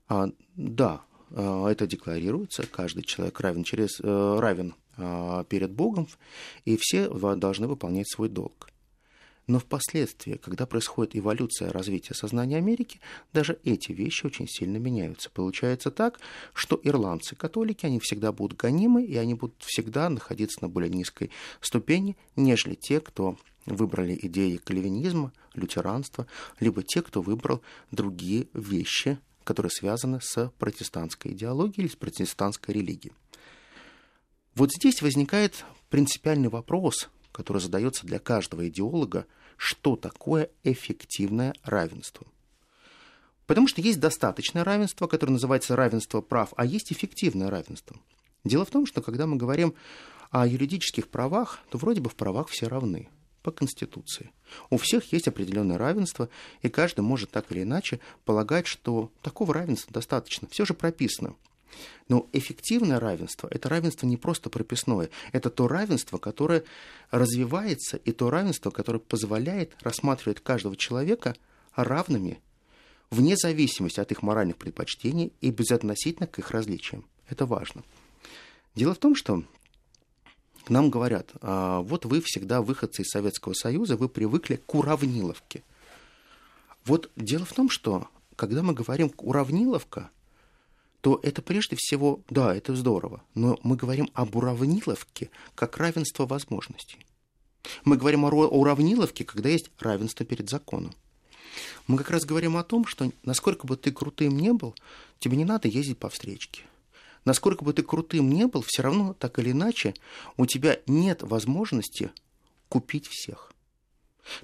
А, 0.09 0.31
да, 0.57 1.03
это 1.31 1.87
декларируется, 1.87 2.66
каждый 2.66 3.03
человек 3.03 3.38
равен, 3.40 3.64
через, 3.64 4.00
равен 4.00 4.74
перед 5.48 5.72
Богом, 5.72 6.09
и 6.64 6.79
все 6.81 7.09
должны 7.35 7.66
выполнять 7.66 8.09
свой 8.09 8.31
долг. 8.31 8.70
Но 9.46 9.59
впоследствии, 9.59 10.37
когда 10.37 10.64
происходит 10.64 11.16
эволюция 11.16 11.70
развития 11.70 12.14
сознания 12.14 12.57
Америки, 12.57 13.00
даже 13.33 13.59
эти 13.62 13.92
вещи 13.92 14.24
очень 14.24 14.48
сильно 14.48 14.78
меняются. 14.78 15.30
Получается 15.30 15.90
так, 15.90 16.18
что 16.54 16.80
ирландцы, 16.83 17.37
католики, 17.37 17.85
они 17.85 18.00
всегда 18.00 18.33
будут 18.33 18.59
гонимы, 18.59 19.04
и 19.04 19.16
они 19.16 19.35
будут 19.35 19.62
всегда 19.62 20.09
находиться 20.09 20.59
на 20.62 20.68
более 20.68 20.90
низкой 20.90 21.30
ступени, 21.61 22.16
нежели 22.37 22.74
те, 22.74 23.00
кто 23.00 23.37
выбрали 23.66 24.18
идеи 24.22 24.57
кальвинизма, 24.57 25.33
лютеранства, 25.54 26.26
либо 26.59 26.83
те, 26.83 27.02
кто 27.02 27.20
выбрал 27.20 27.62
другие 27.90 28.48
вещи, 28.54 29.18
которые 29.44 29.70
связаны 29.70 30.20
с 30.22 30.50
протестантской 30.59 31.33
идеологией 31.33 31.85
или 31.85 31.92
с 31.92 31.96
протестантской 31.96 32.74
религией. 32.74 33.12
Вот 34.54 34.72
здесь 34.72 35.02
возникает 35.02 35.64
принципиальный 35.90 36.48
вопрос, 36.48 37.11
который 37.35 37.61
задается 37.61 38.07
для 38.07 38.20
каждого 38.20 38.68
идеолога, 38.68 39.27
что 39.57 39.97
такое 39.97 40.51
эффективное 40.62 41.53
равенство. 41.64 42.27
Потому 43.47 43.66
что 43.66 43.81
есть 43.81 43.99
достаточное 43.99 44.62
равенство, 44.62 45.09
которое 45.09 45.33
называется 45.33 45.75
равенство 45.75 46.20
прав, 46.20 46.55
а 46.57 46.64
есть 46.64 46.92
эффективное 46.92 47.51
равенство. 47.51 47.97
Дело 48.44 48.64
в 48.64 48.70
том, 48.70 48.87
что 48.87 49.03
когда 49.03 49.27
мы 49.27 49.37
говорим 49.37 49.75
о 50.31 50.47
юридических 50.47 51.09
правах, 51.09 51.59
то 51.70 51.77
вроде 51.77 52.01
бы 52.01 52.09
в 52.09 52.14
правах 52.14 52.49
все 52.49 52.68
равны 52.68 53.09
по 53.42 53.51
Конституции. 53.51 54.31
У 54.70 54.79
всех 54.79 55.12
есть 55.12 55.27
определенное 55.27 55.77
равенство, 55.77 56.29
и 56.62 56.68
каждый 56.68 57.01
может 57.01 57.33
так 57.33 57.51
или 57.51 57.62
иначе 57.62 57.99
полагать, 58.25 58.68
что 58.68 59.11
такого 59.23 59.53
равенства 59.53 59.92
достаточно. 59.92 60.49
Все 60.49 60.64
же 60.64 60.73
прописано. 60.73 61.35
Но 62.08 62.28
эффективное 62.32 63.00
равенство– 63.00 63.48
это 63.50 63.68
равенство 63.68 64.06
не 64.06 64.16
просто 64.16 64.50
прописное, 64.50 65.10
это 65.32 65.50
то 65.50 65.68
равенство, 65.68 66.18
которое 66.18 66.64
развивается, 67.10 67.96
и 67.96 68.12
то 68.12 68.30
равенство, 68.30 68.70
которое 68.70 68.98
позволяет 68.98 69.72
рассматривать 69.80 70.40
каждого 70.40 70.76
человека 70.76 71.34
равными, 71.74 72.40
вне 73.10 73.37
зависимости 73.37 74.00
от 74.00 74.12
их 74.12 74.22
моральных 74.22 74.56
предпочтений 74.56 75.32
и 75.40 75.50
безотносительно 75.50 76.26
к 76.26 76.38
их 76.38 76.50
различиям. 76.50 77.06
Это 77.28 77.46
важно. 77.46 77.82
Дело 78.74 78.94
в 78.94 78.98
том, 78.98 79.14
что 79.14 79.44
нам 80.68 80.90
говорят, 80.90 81.30
а, 81.40 81.80
вот 81.80 82.04
вы 82.04 82.20
всегда 82.20 82.60
выходцы 82.60 83.02
из 83.02 83.08
Советского 83.08 83.54
Союза, 83.54 83.96
вы 83.96 84.08
привыкли 84.08 84.56
к 84.56 84.74
уравниловке. 84.74 85.62
Вот 86.84 87.10
дело 87.16 87.44
в 87.44 87.52
том, 87.52 87.70
что 87.70 88.08
когда 88.37 88.62
мы 88.62 88.74
говорим 88.74 89.12
«уравниловка», 89.18 90.10
то 91.05 91.21
это 91.23 91.43
прежде 91.43 91.77
всего, 91.77 92.23
да, 92.31 92.57
это 92.57 92.75
здорово, 92.75 93.23
но 93.35 93.59
мы 93.62 93.77
говорим 93.77 94.09
об 94.14 94.37
уравниловке 94.37 95.31
как 95.55 95.77
равенство 95.77 96.25
возможностей. 96.25 97.05
Мы 97.85 97.99
говорим 97.99 98.25
о 98.25 98.31
уравниловке, 98.31 99.23
когда 99.23 99.51
есть 99.51 99.71
равенство 99.79 100.25
перед 100.25 100.49
законом. 100.49 100.95
Мы 101.88 101.99
как 101.99 102.09
раз 102.09 102.25
говорим 102.25 102.57
о 102.57 102.64
том, 102.64 102.87
что 102.87 103.12
насколько 103.23 103.67
бы 103.67 103.77
ты 103.77 103.93
крутым 103.93 104.38
не 104.38 104.55
был, 104.55 104.75
тебе 105.19 105.37
не 105.37 105.45
надо 105.45 105.69
ездить 105.69 105.99
по 105.99 106.09
встречке. 106.09 106.62
Насколько 107.27 107.64
бы 107.64 107.75
ты 107.75 107.83
крутым 107.83 108.31
не 108.31 108.47
был, 108.47 108.64
все 108.67 108.81
равно 108.81 109.12
так 109.12 109.38
или 109.38 109.51
иначе 109.51 109.93
у 110.38 110.47
тебя 110.47 110.79
нет 110.87 111.23
возможности 111.23 112.12
купить 112.71 113.09
всех. 113.09 113.53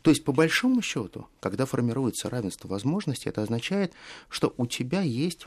То 0.02 0.10
есть, 0.10 0.24
по 0.24 0.32
большому 0.32 0.82
счету, 0.82 1.26
когда 1.40 1.64
формируется 1.64 2.28
равенство 2.28 2.68
возможностей, 2.68 3.30
это 3.30 3.42
означает, 3.42 3.94
что 4.28 4.52
у 4.58 4.66
тебя 4.66 5.00
есть 5.00 5.46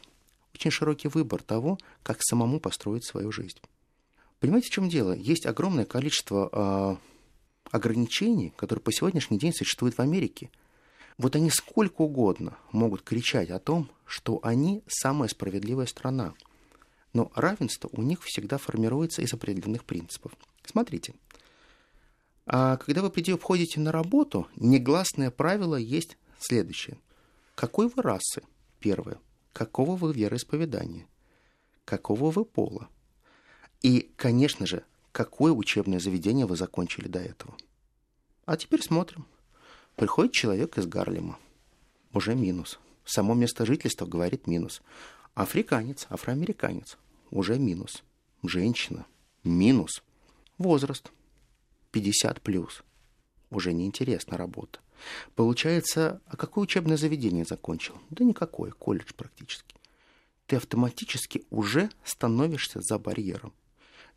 очень 0.53 0.71
широкий 0.71 1.07
выбор 1.07 1.41
того, 1.41 1.77
как 2.03 2.21
самому 2.21 2.59
построить 2.59 3.05
свою 3.05 3.31
жизнь. 3.31 3.59
Понимаете, 4.39 4.67
в 4.67 4.71
чем 4.71 4.89
дело? 4.89 5.13
Есть 5.13 5.45
огромное 5.45 5.85
количество 5.85 6.49
э, 6.51 6.95
ограничений, 7.71 8.53
которые 8.55 8.83
по 8.83 8.91
сегодняшний 8.91 9.39
день 9.39 9.53
существуют 9.53 9.97
в 9.97 10.01
Америке. 10.01 10.51
Вот 11.17 11.35
они 11.35 11.49
сколько 11.49 12.01
угодно 12.01 12.57
могут 12.71 13.03
кричать 13.03 13.49
о 13.49 13.59
том, 13.59 13.89
что 14.05 14.39
они 14.43 14.83
самая 14.87 15.29
справедливая 15.29 15.85
страна. 15.85 16.33
Но 17.13 17.31
равенство 17.35 17.89
у 17.93 18.01
них 18.01 18.23
всегда 18.23 18.57
формируется 18.57 19.21
из 19.21 19.33
определенных 19.33 19.85
принципов. 19.85 20.33
Смотрите, 20.65 21.13
а 22.45 22.77
когда 22.77 23.01
вы 23.01 23.09
входите 23.37 23.79
на 23.79 23.91
работу, 23.91 24.47
негласное 24.55 25.31
правило 25.31 25.75
есть 25.75 26.17
следующее. 26.39 26.97
Какой 27.55 27.87
вы 27.87 28.01
расы? 28.01 28.41
Первое. 28.79 29.19
Какого 29.53 29.95
вы 29.95 30.13
вероисповедания? 30.13 31.07
Какого 31.85 32.31
вы 32.31 32.43
пола? 32.43 32.89
И, 33.83 34.11
конечно 34.15 34.65
же, 34.65 34.83
какое 35.11 35.51
учебное 35.51 35.99
заведение 35.99 36.47
вы 36.47 36.55
закончили 36.55 37.07
до 37.07 37.19
этого? 37.19 37.55
А 38.45 38.57
теперь 38.57 38.81
смотрим. 38.81 39.27
Приходит 39.95 40.33
человек 40.33 40.79
из 40.79 40.87
Гарлема. 40.87 41.37
Уже 42.13 42.33
минус. 42.33 42.79
Само 43.05 43.35
место 43.35 43.65
жительства 43.65 44.07
говорит 44.07 44.47
минус. 44.47 44.81
Африканец, 45.35 46.07
афроамериканец. 46.09 46.97
Уже 47.29 47.59
минус. 47.59 48.03
Женщина. 48.41 49.05
Минус. 49.43 50.03
Возраст. 50.57 51.11
50 51.91 52.41
плюс. 52.41 52.83
Уже 53.51 53.71
неинтересна 53.71 54.35
работа. 54.35 54.79
Получается, 55.35 56.21
а 56.27 56.35
какое 56.37 56.63
учебное 56.63 56.97
заведение 56.97 57.45
закончил? 57.45 57.95
Да 58.09 58.23
никакое, 58.23 58.71
колледж 58.71 59.13
практически. 59.15 59.75
Ты 60.47 60.57
автоматически 60.57 61.43
уже 61.49 61.89
становишься 62.03 62.81
за 62.81 62.99
барьером. 62.99 63.53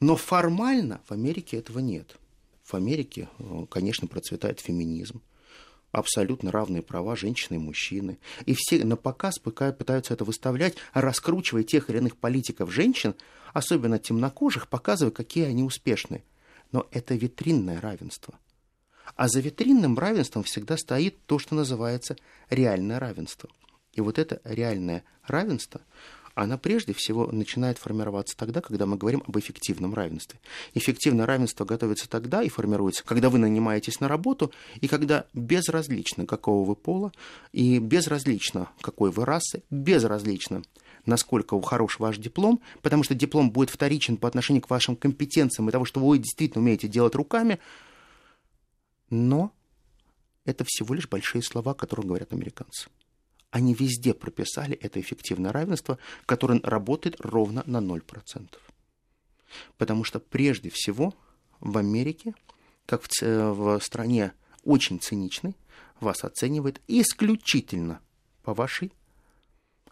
Но 0.01 0.17
формально 0.17 1.01
в 1.09 1.13
Америке 1.13 1.57
этого 1.59 1.79
нет. 1.79 2.17
В 2.63 2.75
Америке, 2.75 3.29
э, 3.39 3.67
конечно, 3.71 4.09
процветает 4.09 4.61
феминизм. 4.61 5.23
Абсолютно 5.93 6.51
равные 6.51 6.83
права 6.83 7.17
женщины 7.17 7.57
и 7.57 7.61
мужчины. 7.61 8.19
И 8.45 8.55
все 8.55 8.85
на 8.85 8.97
показ 8.97 9.39
пытаются 9.39 10.13
это 10.13 10.25
выставлять, 10.25 10.77
раскручивая 10.93 11.63
тех 11.63 11.89
или 11.89 11.99
иных 11.99 12.17
политиков 12.17 12.71
женщин, 12.71 13.15
особенно 13.55 13.99
темнокожих, 13.99 14.69
показывая, 14.69 15.13
какие 15.13 15.45
они 15.45 15.63
успешные. 15.63 16.25
Но 16.73 16.87
это 16.91 17.15
витринное 17.15 17.81
равенство. 17.81 18.39
А 19.15 19.29
за 19.29 19.41
витринным 19.41 19.99
равенством 19.99 20.43
всегда 20.43 20.77
стоит 20.77 21.17
то, 21.27 21.39
что 21.39 21.55
называется 21.55 22.17
реальное 22.51 22.99
равенство. 22.99 23.49
И 23.93 24.01
вот 24.01 24.19
это 24.19 24.41
реальное 24.45 25.05
равенство, 25.27 25.81
она 26.37 26.59
прежде 26.59 26.93
всего 26.93 27.27
начинает 27.33 27.79
формироваться 27.79 28.37
тогда, 28.37 28.61
когда 28.61 28.85
мы 28.85 28.99
говорим 28.99 29.23
об 29.27 29.39
эффективном 29.39 29.95
равенстве. 29.95 30.39
Эффективное 30.75 31.25
равенство 31.25 31.65
готовится 31.65 32.11
тогда 32.11 32.43
и 32.43 32.51
формируется, 32.51 33.05
когда 33.05 33.31
вы 33.31 33.39
нанимаетесь 33.39 34.01
на 34.01 34.09
работу, 34.09 34.53
и 34.83 34.87
когда 34.87 35.25
безразлично, 35.33 36.27
какого 36.27 36.67
вы 36.67 36.77
пола, 36.77 37.11
и 37.53 37.79
безразлично, 37.79 38.69
какой 38.83 39.11
вы 39.11 39.25
расы, 39.25 39.63
безразлично, 39.71 40.63
насколько 41.07 41.61
хорош 41.63 41.99
ваш 41.99 42.19
диплом, 42.19 42.61
потому 42.83 43.03
что 43.03 43.15
диплом 43.15 43.51
будет 43.51 43.71
вторичен 43.71 44.19
по 44.19 44.29
отношению 44.29 44.63
к 44.63 44.69
вашим 44.69 44.95
компетенциям 44.95 45.71
и 45.71 45.73
того, 45.73 45.87
что 45.87 46.01
вы 46.01 46.19
действительно 46.19 46.63
умеете 46.63 46.87
делать 46.87 47.15
руками, 47.15 47.61
но 49.11 49.53
это 50.45 50.65
всего 50.67 50.95
лишь 50.95 51.09
большие 51.09 51.43
слова, 51.43 51.75
которые 51.75 52.07
говорят 52.07 52.33
американцы. 52.33 52.89
Они 53.51 53.75
везде 53.75 54.15
прописали 54.15 54.77
это 54.77 55.01
эффективное 55.01 55.53
равенство, 55.53 55.99
которое 56.27 56.61
работает 56.63 57.17
ровно 57.21 57.63
на 57.67 57.79
0%. 57.79 58.49
Потому 59.79 60.05
что 60.05 60.21
прежде 60.21 60.71
всего 60.71 61.15
в 61.61 61.79
Америке, 61.79 62.35
как 62.85 63.03
в, 63.03 63.11
в 63.21 63.81
стране 63.81 64.33
очень 64.65 65.01
циничной, 65.01 65.57
вас 66.01 66.25
оценивает 66.25 66.81
исключительно 66.89 68.01
по 68.43 68.53
вашей 68.55 68.93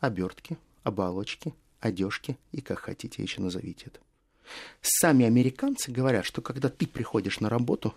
обертке, 0.00 0.59
оболочке, 0.83 1.55
одежке 1.81 2.37
и 2.53 2.61
как 2.61 2.81
хотите 2.81 3.22
еще 3.22 3.40
назовите 3.40 3.87
это. 3.87 4.00
Сами 4.83 5.24
американцы 5.24 5.90
говорят, 5.90 6.27
что 6.27 6.42
когда 6.42 6.68
ты 6.68 6.87
приходишь 6.87 7.40
на 7.40 7.48
работу, 7.48 7.94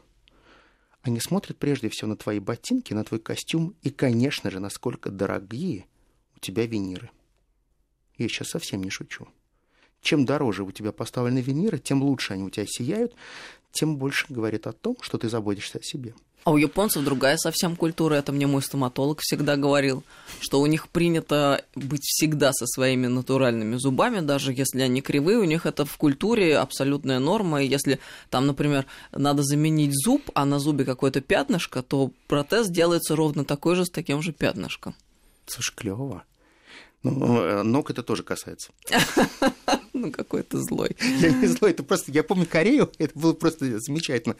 они 1.08 1.20
смотрят 1.20 1.58
прежде 1.58 1.89
всего 1.89 2.10
на 2.10 2.15
твои 2.15 2.39
ботинки, 2.39 2.93
на 2.93 3.04
твой 3.04 3.20
костюм 3.20 3.76
и, 3.82 3.89
конечно 3.89 4.52
же, 4.52 4.60
насколько 4.60 5.10
дорогие 5.10 5.86
у 6.36 6.39
тебя 6.39 6.65
виниры. 6.65 7.10
Я 8.17 8.28
сейчас 8.28 8.50
совсем 8.50 8.84
не 8.84 8.89
шучу. 8.89 9.28
Чем 10.02 10.26
дороже 10.26 10.63
у 10.63 10.72
тебя 10.72 10.91
поставлены 10.91 11.39
виниры, 11.39 11.80
тем 11.80 12.04
лучше 12.04 12.34
они 12.34 12.43
у 12.43 12.50
тебя 12.50 12.65
сияют, 12.67 13.15
тем 13.72 13.98
больше 13.98 14.26
говорит 14.30 14.67
о 14.67 14.74
том, 14.74 14.98
что 15.02 15.17
ты 15.17 15.30
заботишься 15.30 15.80
о 15.80 15.84
себе. 15.84 16.13
А 16.43 16.52
у 16.52 16.58
японцев 16.58 17.04
другая 17.04 17.36
совсем 17.36 17.76
культура, 17.76 18.15
это 18.15 18.32
мне 18.32 18.47
мой 18.47 18.62
стоматолог 18.62 19.19
всегда 19.21 19.58
говорил, 19.58 20.04
что 20.39 20.62
у 20.62 20.65
них 20.65 20.88
принято 20.88 21.62
быть 21.76 22.04
всегда 22.04 22.54
со 22.54 22.65
своими 22.65 23.08
натуральными 23.08 23.76
зубами, 23.76 24.21
даже 24.21 24.54
если 24.54 24.82
они 24.82 25.02
кривые, 25.02 25.39
у 25.39 25.43
них 25.43 25.65
это 25.65 25.84
в 25.84 25.97
культуре 25.97 26.58
абсолютная 26.58 27.19
норма, 27.19 27.63
и 27.63 27.67
если 27.67 28.00
там, 28.30 28.47
например, 28.47 28.86
надо 29.12 29.43
заменить 29.43 29.91
зуб, 29.93 30.21
а 30.36 30.45
на 30.45 30.60
зубе 30.60 30.86
какое-то 30.86 31.19
пятнышко, 31.19 31.84
то 31.84 32.12
протез 32.28 32.69
делается 32.69 33.15
ровно 33.17 33.43
такой 33.43 33.76
же 33.76 33.86
с 33.86 33.89
таким 33.89 34.21
же 34.21 34.32
пятнышком. 34.32 34.95
Слушай, 35.47 35.76
клево. 35.76 36.23
Ну, 37.04 37.41
э, 37.41 37.63
ног 37.63 37.91
это 37.91 38.04
тоже 38.04 38.23
касается. 38.23 38.71
Ну, 40.08 40.12
какой 40.12 40.43
то 40.43 40.58
злой. 40.62 40.96
Я 41.20 41.32
не 41.32 41.48
злой, 41.48 41.72
это 41.72 41.84
просто... 41.84 42.12
Я 42.12 42.24
помню 42.24 42.46
Корею, 42.46 42.91
это 42.98 43.17
было 43.17 43.34
просто 43.34 43.80
замечательно. 43.80 44.36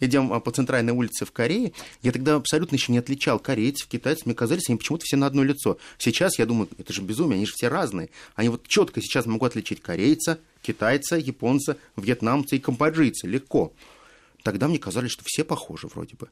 Идем 0.00 0.32
а, 0.32 0.40
по 0.40 0.50
центральной 0.50 0.92
улице 0.92 1.24
в 1.24 1.32
Корее. 1.32 1.72
Я 2.02 2.12
тогда 2.12 2.36
абсолютно 2.36 2.76
еще 2.76 2.92
не 2.92 2.98
отличал 2.98 3.38
корейцев, 3.38 3.86
китайцев. 3.88 4.26
Мне 4.26 4.34
казались, 4.34 4.68
они 4.68 4.78
почему-то 4.78 5.04
все 5.04 5.16
на 5.16 5.26
одно 5.26 5.42
лицо. 5.42 5.78
Сейчас 5.98 6.38
я 6.38 6.46
думаю, 6.46 6.68
это 6.78 6.92
же 6.92 7.02
безумие, 7.02 7.36
они 7.36 7.46
же 7.46 7.52
все 7.52 7.68
разные. 7.68 8.08
Они 8.34 8.48
вот 8.48 8.66
четко 8.66 9.02
сейчас 9.02 9.26
могу 9.26 9.44
отличить 9.44 9.82
корейца, 9.82 10.38
китайца, 10.62 11.16
японца, 11.16 11.76
вьетнамца 11.96 12.56
и 12.56 12.58
камбоджийца. 12.58 13.26
Легко. 13.26 13.72
Тогда 14.42 14.68
мне 14.68 14.78
казалось, 14.78 15.10
что 15.10 15.22
все 15.26 15.44
похожи 15.44 15.86
вроде 15.86 16.16
бы. 16.16 16.28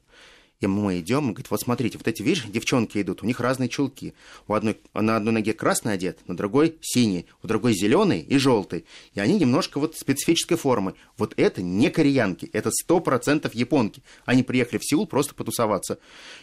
И 0.59 0.67
мы 0.67 0.99
идем, 0.99 1.19
он 1.19 1.33
говорит, 1.33 1.49
вот 1.51 1.61
смотрите, 1.61 1.97
вот 1.97 2.07
эти, 2.07 2.21
видишь, 2.21 2.43
девчонки 2.43 3.01
идут, 3.01 3.23
у 3.23 3.25
них 3.25 3.39
разные 3.39 3.69
чулки. 3.69 4.13
У 4.45 4.53
одной, 4.53 4.77
на 4.93 5.15
одной 5.15 5.33
ноге 5.33 5.53
красный 5.53 5.93
одет, 5.93 6.19
на 6.27 6.35
другой 6.35 6.75
синий, 6.81 7.27
у 7.41 7.47
другой 7.47 7.73
зеленый 7.73 8.19
и 8.19 8.37
желтый. 8.37 8.83
И 9.13 9.21
они 9.21 9.39
немножко 9.39 9.79
вот 9.79 9.95
специфической 9.95 10.57
формы. 10.57 10.95
Вот 11.17 11.33
это 11.37 11.61
не 11.61 11.89
кореянки, 11.89 12.49
это 12.51 12.71
сто 12.71 12.99
процентов 12.99 13.55
японки. 13.55 14.03
Они 14.25 14.43
приехали 14.43 14.79
в 14.79 14.85
Сеул 14.85 15.07
просто 15.07 15.33
потусоваться. 15.33 15.97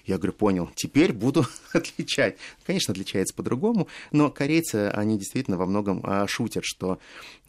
Я 0.07 0.17
говорю, 0.17 0.33
понял, 0.33 0.71
теперь 0.75 1.13
буду 1.13 1.47
отличать. 1.75 2.39
Конечно, 2.65 2.93
отличается 2.93 3.35
по-другому, 3.35 3.87
но 4.13 4.31
корейцы, 4.31 4.89
они 4.95 5.19
действительно 5.19 5.59
во 5.59 5.67
многом 5.67 6.01
а, 6.05 6.27
шутят, 6.27 6.65
что 6.65 6.99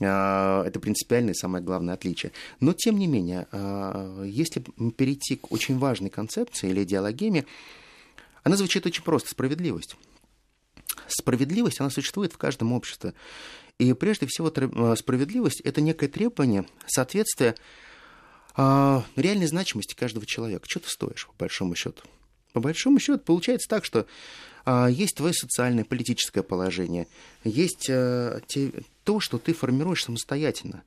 а, 0.02 0.66
это 0.66 0.82
принципиальное 0.82 1.34
самое 1.34 1.64
главное 1.64 1.94
отличие. 1.94 2.34
Но, 2.60 2.74
тем 2.74 2.98
не 2.98 3.08
менее, 3.08 3.48
а, 3.54 4.22
если 4.24 4.62
перейти 4.98 5.38
к 5.38 5.50
очень 5.54 5.78
важной 5.78 6.10
концепции, 6.10 6.57
концепция 6.58 6.70
или 6.70 6.84
идеологеми, 6.84 7.46
она 8.44 8.56
звучит 8.56 8.86
очень 8.86 9.04
просто– 9.04 9.30
справедливость. 9.32 9.96
Справедливость, 11.08 11.80
она 11.80 11.90
существует 11.90 12.34
в 12.34 12.38
каждом 12.38 12.74
обществе. 12.74 13.14
И 13.78 13.94
прежде 13.94 14.26
всего 14.28 14.52
э, 14.56 14.96
справедливость– 14.96 15.62
это 15.64 15.82
некое 15.82 16.08
требование 16.08 16.66
соответствия 16.88 17.56
э, 18.56 19.02
реальной 19.16 19.48
значимости 19.48 19.96
каждого 19.96 20.26
человека. 20.26 20.66
Что 20.68 20.80
ты 20.80 20.90
стоишь, 20.90 21.28
по 21.28 21.34
большому 21.40 21.76
счету? 21.76 22.04
По 22.54 22.60
большому 22.60 23.00
счету 23.00 23.20
получается 23.20 23.68
так, 23.70 23.86
что 23.86 24.08
э, 24.66 24.88
есть 24.90 25.18
твое 25.18 25.34
социальное, 25.34 25.84
политическое 25.84 26.42
положение, 26.42 27.08
есть 27.44 27.90
э, 27.90 28.40
то, 29.04 29.20
что 29.20 29.38
ты 29.38 29.54
формируешь 29.54 30.06
самостоятельно. 30.06 30.84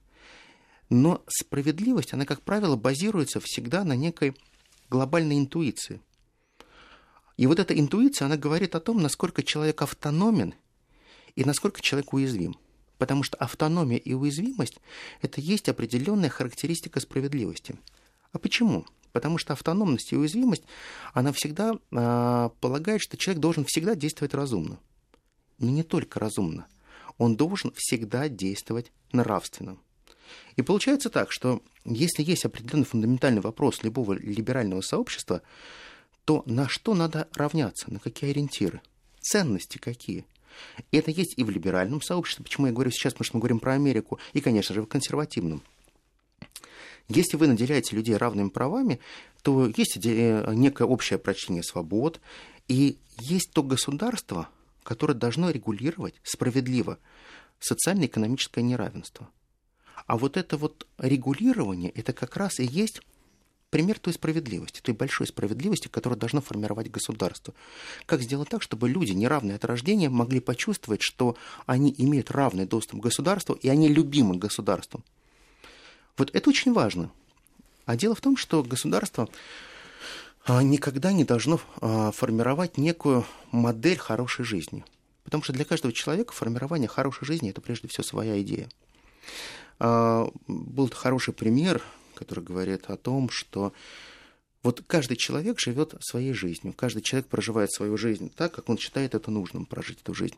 Но 0.88 1.22
справедливость, 1.28 2.14
она, 2.14 2.24
как 2.24 2.40
правило, 2.40 2.74
базируется 2.74 3.38
всегда 3.40 3.84
на 3.84 3.94
некой 3.94 4.34
глобальной 4.90 5.38
интуиции. 5.38 6.00
И 7.36 7.46
вот 7.46 7.58
эта 7.58 7.78
интуиция, 7.78 8.26
она 8.26 8.36
говорит 8.36 8.74
о 8.74 8.80
том, 8.80 9.00
насколько 9.00 9.42
человек 9.42 9.80
автономен 9.80 10.54
и 11.36 11.44
насколько 11.44 11.80
человек 11.80 12.12
уязвим. 12.12 12.56
Потому 12.98 13.22
что 13.22 13.38
автономия 13.38 13.96
и 13.96 14.12
уязвимость– 14.12 14.78
это 15.22 15.40
есть 15.40 15.70
определенная 15.70 16.28
характеристика 16.28 17.00
справедливости. 17.00 17.76
А 18.32 18.38
почему? 18.38 18.84
Потому 19.12 19.38
что 19.38 19.54
автономность 19.54 20.12
и 20.12 20.16
уязвимость, 20.16 20.64
она 21.14 21.32
всегда 21.32 21.72
э, 21.72 22.50
полагает, 22.60 23.00
что 23.00 23.16
человек 23.16 23.40
должен 23.40 23.64
всегда 23.64 23.94
действовать 23.94 24.34
разумно. 24.34 24.78
Но 25.58 25.70
не 25.70 25.82
только 25.82 26.20
разумно. 26.20 26.66
Он 27.16 27.36
должен 27.36 27.72
всегда 27.74 28.28
действовать 28.28 28.92
нравственно. 29.12 29.78
И 30.56 30.62
получается 30.62 31.10
так, 31.10 31.32
что 31.32 31.62
если 31.84 32.22
есть 32.22 32.44
определенный 32.44 32.84
фундаментальный 32.84 33.40
вопрос 33.40 33.82
любого 33.82 34.12
либерального 34.12 34.80
сообщества, 34.80 35.42
то 36.24 36.42
на 36.46 36.68
что 36.68 36.94
надо 36.94 37.28
равняться, 37.34 37.92
на 37.92 37.98
какие 37.98 38.30
ориентиры, 38.30 38.80
ценности 39.20 39.78
какие. 39.78 40.24
И 40.90 40.96
это 40.96 41.10
есть 41.10 41.34
и 41.36 41.44
в 41.44 41.50
либеральном 41.50 42.02
сообществе, 42.02 42.44
почему 42.44 42.66
я 42.66 42.72
говорю 42.72 42.90
сейчас, 42.90 43.12
потому 43.12 43.24
что 43.24 43.36
мы 43.36 43.40
говорим 43.40 43.60
про 43.60 43.74
Америку, 43.74 44.18
и, 44.32 44.40
конечно 44.40 44.74
же, 44.74 44.82
в 44.82 44.86
консервативном. 44.86 45.62
Если 47.08 47.36
вы 47.36 47.48
наделяете 47.48 47.96
людей 47.96 48.16
равными 48.16 48.50
правами, 48.50 49.00
то 49.42 49.66
есть 49.76 49.98
э, 50.04 50.52
некое 50.54 50.84
общее 50.84 51.18
прочтение 51.18 51.62
свобод, 51.62 52.20
и 52.68 52.98
есть 53.18 53.50
то 53.52 53.62
государство, 53.64 54.48
которое 54.84 55.14
должно 55.14 55.50
регулировать 55.50 56.14
справедливо 56.22 56.98
социально-экономическое 57.58 58.62
неравенство. 58.62 59.28
А 60.06 60.16
вот 60.16 60.36
это 60.36 60.56
вот 60.56 60.86
регулирование, 60.98 61.90
это 61.90 62.12
как 62.12 62.36
раз 62.36 62.60
и 62.60 62.64
есть 62.64 63.00
пример 63.70 63.98
той 63.98 64.12
справедливости, 64.12 64.80
той 64.80 64.94
большой 64.94 65.26
справедливости, 65.26 65.88
которую 65.88 66.18
должно 66.18 66.40
формировать 66.40 66.90
государство. 66.90 67.54
Как 68.06 68.20
сделать 68.20 68.48
так, 68.48 68.62
чтобы 68.62 68.88
люди, 68.88 69.12
неравные 69.12 69.56
от 69.56 69.64
рождения, 69.64 70.08
могли 70.08 70.40
почувствовать, 70.40 71.02
что 71.02 71.36
они 71.66 71.94
имеют 71.96 72.30
равный 72.30 72.66
доступ 72.66 73.00
к 73.00 73.04
государству, 73.04 73.54
и 73.54 73.68
они 73.68 73.88
любимы 73.88 74.36
государством. 74.36 75.04
Вот 76.16 76.30
это 76.34 76.50
очень 76.50 76.72
важно. 76.72 77.10
А 77.86 77.96
дело 77.96 78.14
в 78.14 78.20
том, 78.20 78.36
что 78.36 78.62
государство 78.62 79.28
а, 80.44 80.62
никогда 80.62 81.12
не 81.12 81.24
должно 81.24 81.60
а, 81.80 82.10
формировать 82.12 82.76
некую 82.76 83.24
модель 83.52 83.98
хорошей 83.98 84.44
жизни. 84.44 84.84
Потому 85.24 85.42
что 85.42 85.52
для 85.52 85.64
каждого 85.64 85.92
человека 85.92 86.32
формирование 86.32 86.88
хорошей 86.88 87.24
жизни– 87.24 87.50
это 87.50 87.60
прежде 87.60 87.88
всего 87.88 88.04
своя 88.04 88.40
идея. 88.42 88.68
А, 89.80 90.30
был 90.46 90.90
хороший 90.90 91.32
пример, 91.32 91.82
который 92.14 92.44
говорит 92.44 92.90
о 92.90 92.96
том, 92.96 93.30
что 93.30 93.72
вот 94.62 94.82
каждый 94.86 95.16
человек 95.16 95.58
живет 95.58 95.94
своей 96.00 96.34
жизнью, 96.34 96.74
каждый 96.76 97.00
человек 97.00 97.28
проживает 97.28 97.72
свою 97.72 97.96
жизнь 97.96 98.30
так, 98.30 98.52
как 98.52 98.68
он 98.68 98.76
считает 98.76 99.14
это 99.14 99.30
нужным 99.30 99.64
прожить 99.64 100.00
эту 100.02 100.12
жизнь. 100.12 100.36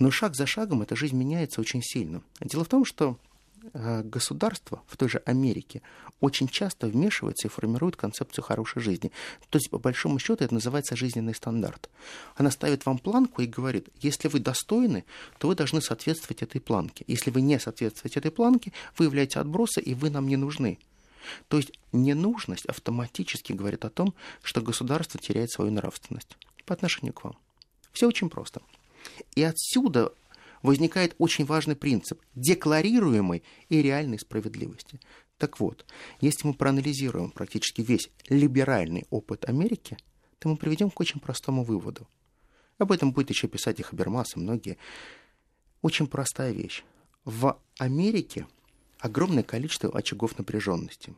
Но 0.00 0.10
шаг 0.10 0.34
за 0.34 0.46
шагом 0.46 0.82
эта 0.82 0.96
жизнь 0.96 1.16
меняется 1.16 1.60
очень 1.60 1.80
сильно. 1.80 2.22
Дело 2.40 2.64
в 2.64 2.68
том, 2.68 2.84
что 2.84 3.16
государство 3.72 4.82
в 4.86 4.96
той 4.96 5.08
же 5.08 5.22
Америке 5.26 5.82
очень 6.20 6.48
часто 6.48 6.86
вмешивается 6.86 7.48
и 7.48 7.50
формирует 7.50 7.96
концепцию 7.96 8.44
хорошей 8.44 8.82
жизни. 8.82 9.12
То 9.50 9.58
есть, 9.58 9.70
по 9.70 9.78
большому 9.78 10.18
счету, 10.18 10.44
это 10.44 10.54
называется 10.54 10.96
жизненный 10.96 11.34
стандарт. 11.34 11.90
Она 12.36 12.50
ставит 12.50 12.86
вам 12.86 12.98
планку 12.98 13.42
и 13.42 13.46
говорит, 13.46 13.88
если 14.00 14.28
вы 14.28 14.40
достойны, 14.40 15.04
то 15.38 15.48
вы 15.48 15.54
должны 15.54 15.80
соответствовать 15.80 16.42
этой 16.42 16.60
планке. 16.60 17.04
Если 17.06 17.30
вы 17.30 17.40
не 17.40 17.58
соответствуете 17.58 18.20
этой 18.20 18.30
планке, 18.30 18.72
вы 18.96 19.06
являетесь 19.06 19.36
отбросы, 19.36 19.80
и 19.80 19.94
вы 19.94 20.10
нам 20.10 20.28
не 20.28 20.36
нужны. 20.36 20.78
То 21.48 21.56
есть 21.56 21.72
ненужность 21.92 22.66
автоматически 22.66 23.52
говорит 23.52 23.84
о 23.84 23.90
том, 23.90 24.14
что 24.42 24.60
государство 24.60 25.18
теряет 25.18 25.50
свою 25.50 25.70
нравственность 25.70 26.36
по 26.66 26.74
отношению 26.74 27.12
к 27.14 27.24
вам. 27.24 27.36
Все 27.92 28.06
очень 28.06 28.28
просто. 28.28 28.60
И 29.34 29.42
отсюда 29.42 30.12
возникает 30.64 31.14
очень 31.18 31.44
важный 31.44 31.76
принцип 31.76 32.20
декларируемой 32.34 33.44
и 33.68 33.82
реальной 33.82 34.18
справедливости. 34.18 34.98
Так 35.36 35.60
вот, 35.60 35.84
если 36.20 36.48
мы 36.48 36.54
проанализируем 36.54 37.30
практически 37.30 37.82
весь 37.82 38.10
либеральный 38.28 39.04
опыт 39.10 39.44
Америки, 39.44 39.98
то 40.38 40.48
мы 40.48 40.56
приведем 40.56 40.90
к 40.90 40.98
очень 40.98 41.20
простому 41.20 41.64
выводу. 41.64 42.08
Об 42.78 42.92
этом 42.92 43.12
будет 43.12 43.28
еще 43.28 43.46
писать 43.46 43.78
и 43.78 43.82
Хабермас, 43.82 44.36
и 44.36 44.40
многие. 44.40 44.78
Очень 45.82 46.06
простая 46.06 46.52
вещь. 46.52 46.82
В 47.26 47.60
Америке 47.78 48.46
огромное 48.98 49.42
количество 49.42 49.90
очагов 49.90 50.38
напряженности. 50.38 51.14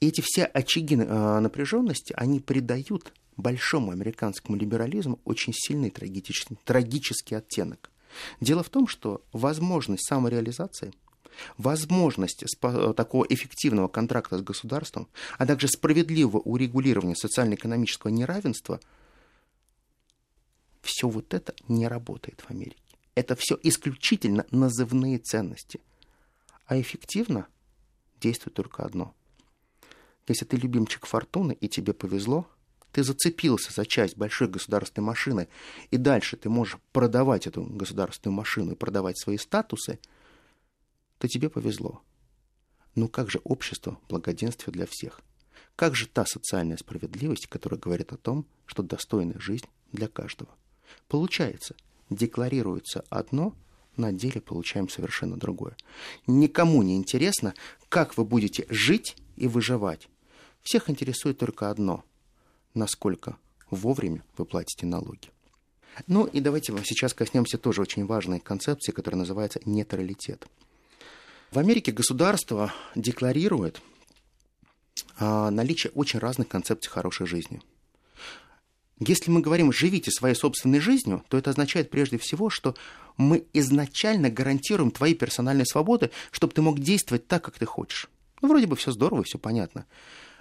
И 0.00 0.06
эти 0.06 0.20
все 0.24 0.44
очаги 0.44 0.94
э, 0.94 1.40
напряженности, 1.40 2.14
они 2.16 2.38
придают 2.38 3.12
большому 3.36 3.90
американскому 3.90 4.56
либерализму 4.56 5.18
очень 5.24 5.52
сильный 5.52 5.90
трагический, 5.90 6.56
трагический 6.64 7.36
оттенок. 7.36 7.91
Дело 8.40 8.62
в 8.62 8.68
том, 8.68 8.88
что 8.88 9.22
возможность 9.32 10.06
самореализации, 10.06 10.92
возможность 11.56 12.44
такого 12.60 13.24
эффективного 13.28 13.88
контракта 13.88 14.38
с 14.38 14.42
государством, 14.42 15.08
а 15.38 15.46
также 15.46 15.68
справедливого 15.68 16.40
урегулирования 16.40 17.16
социально-экономического 17.16 18.10
неравенства, 18.10 18.80
все 20.82 21.08
вот 21.08 21.32
это 21.32 21.54
не 21.68 21.88
работает 21.88 22.40
в 22.40 22.50
Америке. 22.50 22.76
Это 23.14 23.36
все 23.36 23.58
исключительно 23.62 24.46
назывные 24.50 25.18
ценности. 25.18 25.80
А 26.66 26.80
эффективно 26.80 27.46
действует 28.20 28.54
только 28.54 28.84
одно. 28.84 29.14
Если 30.28 30.44
ты 30.44 30.56
любимчик 30.56 31.06
фортуны 31.06 31.52
и 31.52 31.68
тебе 31.68 31.92
повезло– 31.92 32.46
ты 32.92 33.02
зацепился 33.02 33.72
за 33.72 33.86
часть 33.86 34.16
большой 34.16 34.48
государственной 34.48 35.06
машины, 35.06 35.48
и 35.90 35.96
дальше 35.96 36.36
ты 36.36 36.48
можешь 36.48 36.78
продавать 36.92 37.46
эту 37.46 37.62
государственную 37.62 38.36
машину 38.36 38.72
и 38.72 38.76
продавать 38.76 39.18
свои 39.18 39.38
статусы, 39.38 39.98
то 41.18 41.26
тебе 41.26 41.48
повезло. 41.48 42.02
Ну 42.94 43.08
как 43.08 43.30
же 43.30 43.40
общество 43.44 43.98
благоденствие 44.08 44.72
для 44.72 44.86
всех? 44.86 45.20
Как 45.74 45.94
же 45.94 46.06
та 46.06 46.26
социальная 46.26 46.76
справедливость, 46.76 47.46
которая 47.46 47.80
говорит 47.80 48.12
о 48.12 48.18
том, 48.18 48.46
что 48.66 48.82
достойная 48.82 49.38
жизнь 49.38 49.66
для 49.90 50.06
каждого? 50.06 50.50
Получается, 51.08 51.74
декларируется 52.10 53.04
одно, 53.08 53.56
на 53.96 54.12
деле 54.12 54.40
получаем 54.42 54.90
совершенно 54.90 55.36
другое. 55.36 55.76
Никому 56.26 56.82
не 56.82 56.96
интересно, 56.96 57.54
как 57.88 58.18
вы 58.18 58.24
будете 58.24 58.66
жить 58.68 59.16
и 59.36 59.46
выживать. 59.46 60.08
Всех 60.62 60.90
интересует 60.90 61.38
только 61.38 61.70
одно 61.70 62.04
насколько 62.74 63.36
вовремя 63.70 64.22
вы 64.36 64.44
платите 64.44 64.86
налоги. 64.86 65.30
Ну 66.06 66.24
и 66.24 66.40
давайте 66.40 66.72
сейчас 66.84 67.14
коснемся 67.14 67.58
тоже 67.58 67.82
очень 67.82 68.06
важной 68.06 68.40
концепции, 68.40 68.92
которая 68.92 69.18
называется 69.18 69.60
нейтралитет. 69.64 70.46
В 71.50 71.58
Америке 71.58 71.92
государство 71.92 72.72
декларирует 72.94 73.82
а, 75.18 75.50
наличие 75.50 75.92
очень 75.92 76.18
разных 76.18 76.48
концепций 76.48 76.90
хорошей 76.90 77.26
жизни. 77.26 77.60
Если 78.98 79.30
мы 79.30 79.40
говорим 79.40 79.72
«живите 79.72 80.10
своей 80.10 80.34
собственной 80.34 80.80
жизнью», 80.80 81.24
то 81.28 81.36
это 81.36 81.50
означает 81.50 81.90
прежде 81.90 82.18
всего, 82.18 82.50
что 82.50 82.76
мы 83.16 83.44
изначально 83.52 84.30
гарантируем 84.30 84.90
твои 84.90 85.14
персональные 85.14 85.66
свободы, 85.66 86.10
чтобы 86.30 86.54
ты 86.54 86.62
мог 86.62 86.78
действовать 86.78 87.26
так, 87.26 87.44
как 87.44 87.58
ты 87.58 87.66
хочешь. 87.66 88.08
Ну, 88.40 88.48
вроде 88.48 88.66
бы 88.66 88.76
все 88.76 88.92
здорово, 88.92 89.24
все 89.24 89.38
понятно. 89.38 89.86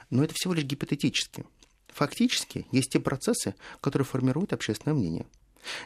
Но 0.10 0.24
это 0.24 0.34
всего 0.36 0.54
лишь 0.54 0.66
гипотетически. 0.66 1.46
Фактически 1.92 2.66
есть 2.72 2.92
те 2.92 3.00
процессы, 3.00 3.56
которые 3.80 4.06
формируют 4.06 4.54
общественное 4.54 4.96
мнение. 4.96 5.26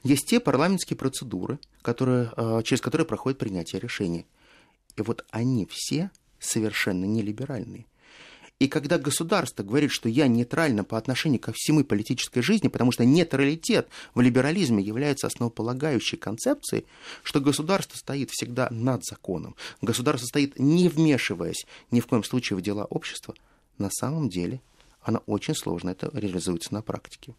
Есть 0.03 0.27
те 0.27 0.39
парламентские 0.39 0.97
процедуры, 0.97 1.59
которые, 1.81 2.31
э, 2.37 2.61
через 2.63 2.81
которые 2.81 3.05
проходит 3.05 3.39
принятие 3.39 3.81
решений. 3.81 4.25
И 4.95 5.01
вот 5.01 5.25
они 5.31 5.67
все 5.69 6.11
совершенно 6.39 7.05
нелиберальные. 7.05 7.85
И 8.57 8.69
когда 8.69 8.97
государство 8.97 9.63
говорит, 9.63 9.91
что 9.91 10.07
я 10.07 10.27
нейтрально 10.27 10.85
по 10.85 10.97
отношению 10.97 11.41
ко 11.41 11.51
всему 11.53 11.83
политической 11.83 12.41
жизни, 12.41 12.69
потому 12.69 12.93
что 12.93 13.03
нейтралитет 13.03 13.89
в 14.13 14.21
либерализме 14.21 14.81
является 14.81 15.27
основополагающей 15.27 16.17
концепцией, 16.17 16.85
что 17.21 17.41
государство 17.41 17.97
стоит 17.97 18.31
всегда 18.31 18.69
над 18.71 19.03
законом, 19.03 19.55
государство 19.81 20.25
стоит 20.25 20.57
не 20.57 20.87
вмешиваясь 20.87 21.65
ни 21.91 21.99
в 21.99 22.07
коем 22.07 22.23
случае 22.23 22.55
в 22.55 22.61
дела 22.61 22.85
общества, 22.85 23.35
на 23.77 23.89
самом 23.91 24.29
деле 24.29 24.61
она 25.05 25.19
очень 25.27 25.55
сложно 25.55 25.91
это 25.91 26.09
реализуется 26.13 26.73
на 26.73 26.81
практике. 26.81 27.35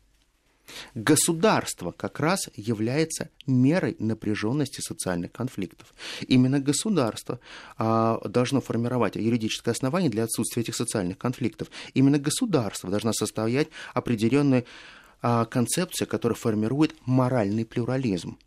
Государство 0.95 1.93
как 1.93 2.19
раз 2.21 2.49
является 2.55 3.31
мерой 3.47 3.97
напряженности 3.99 4.81
социальных 4.81 5.33
конфликтов. 5.33 5.95
Именно 6.27 6.61
государство 6.61 7.39
а, 7.77 8.21
должно 8.29 8.61
формировать 8.61 9.17
юридическое 9.17 9.75
основание 9.75 10.11
для 10.11 10.25
отсутствия 10.25 10.63
этих 10.63 10.75
социальных 10.77 11.19
конфликтов. 11.19 11.69
Именно 11.95 12.19
государство 12.19 12.91
должно 12.91 13.13
составлять 13.13 13.69
определенную 13.95 14.65
а, 15.23 15.45
концепцию, 15.45 16.09
которая 16.09 16.37
формирует 16.37 16.95
моральный 17.05 17.65
плюрализм. 17.65 18.39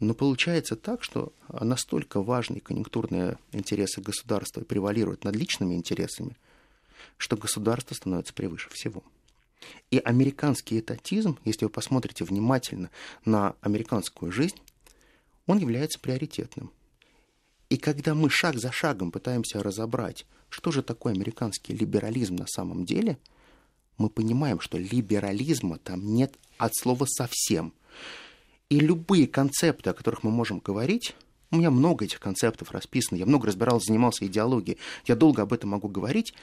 Но 0.00 0.14
получается 0.14 0.76
так, 0.76 1.02
что 1.02 1.32
настолько 1.48 2.22
важные 2.22 2.60
конъюнктурные 2.60 3.38
интересы 3.52 4.00
государства 4.00 4.60
превалируют 4.62 5.24
над 5.24 5.36
личными 5.36 5.74
интересами– 5.74 6.36
что 7.16 7.36
государство 7.36 7.94
становится 7.94 8.34
превыше 8.34 8.68
всего. 8.70 9.02
И 9.90 9.98
американский 9.98 10.78
этатизм, 10.78 11.38
если 11.44 11.64
вы 11.64 11.70
посмотрите 11.70 12.24
внимательно 12.24 12.90
на 13.24 13.54
американскую 13.60 14.30
жизнь, 14.30 14.56
он 15.46 15.58
является 15.58 15.98
приоритетным. 15.98 16.70
И 17.70 17.76
когда 17.76 18.14
мы 18.14 18.30
шаг 18.30 18.58
за 18.58 18.72
шагом 18.72 19.10
пытаемся 19.10 19.62
разобрать, 19.62 20.26
что 20.48 20.70
же 20.70 20.82
такое 20.82 21.12
американский 21.12 21.74
либерализм 21.74 22.36
на 22.36 22.46
самом 22.46 22.84
деле, 22.84 23.18
мы 23.98 24.08
понимаем, 24.08 24.60
что 24.60 24.78
либерализма 24.78 25.78
там 25.78 26.14
нет 26.14 26.34
от 26.56 26.74
слова 26.74 27.04
совсем. 27.06 27.74
И 28.70 28.80
любые 28.80 29.26
концепты, 29.26 29.90
о 29.90 29.94
которых 29.94 30.22
мы 30.22 30.30
можем 30.30 30.60
говорить, 30.60 31.14
у 31.50 31.56
меня 31.56 31.70
много 31.70 32.04
этих 32.04 32.20
концептов 32.20 32.70
расписано, 32.70 33.18
я 33.18 33.26
много 33.26 33.48
разбирался, 33.48 33.86
занимался 33.86 34.26
идеологией, 34.26 34.78
я 35.06 35.16
долго 35.16 35.42
об 35.42 35.52
этом 35.52 35.70
могу 35.70 35.88
говорить, 35.88 36.34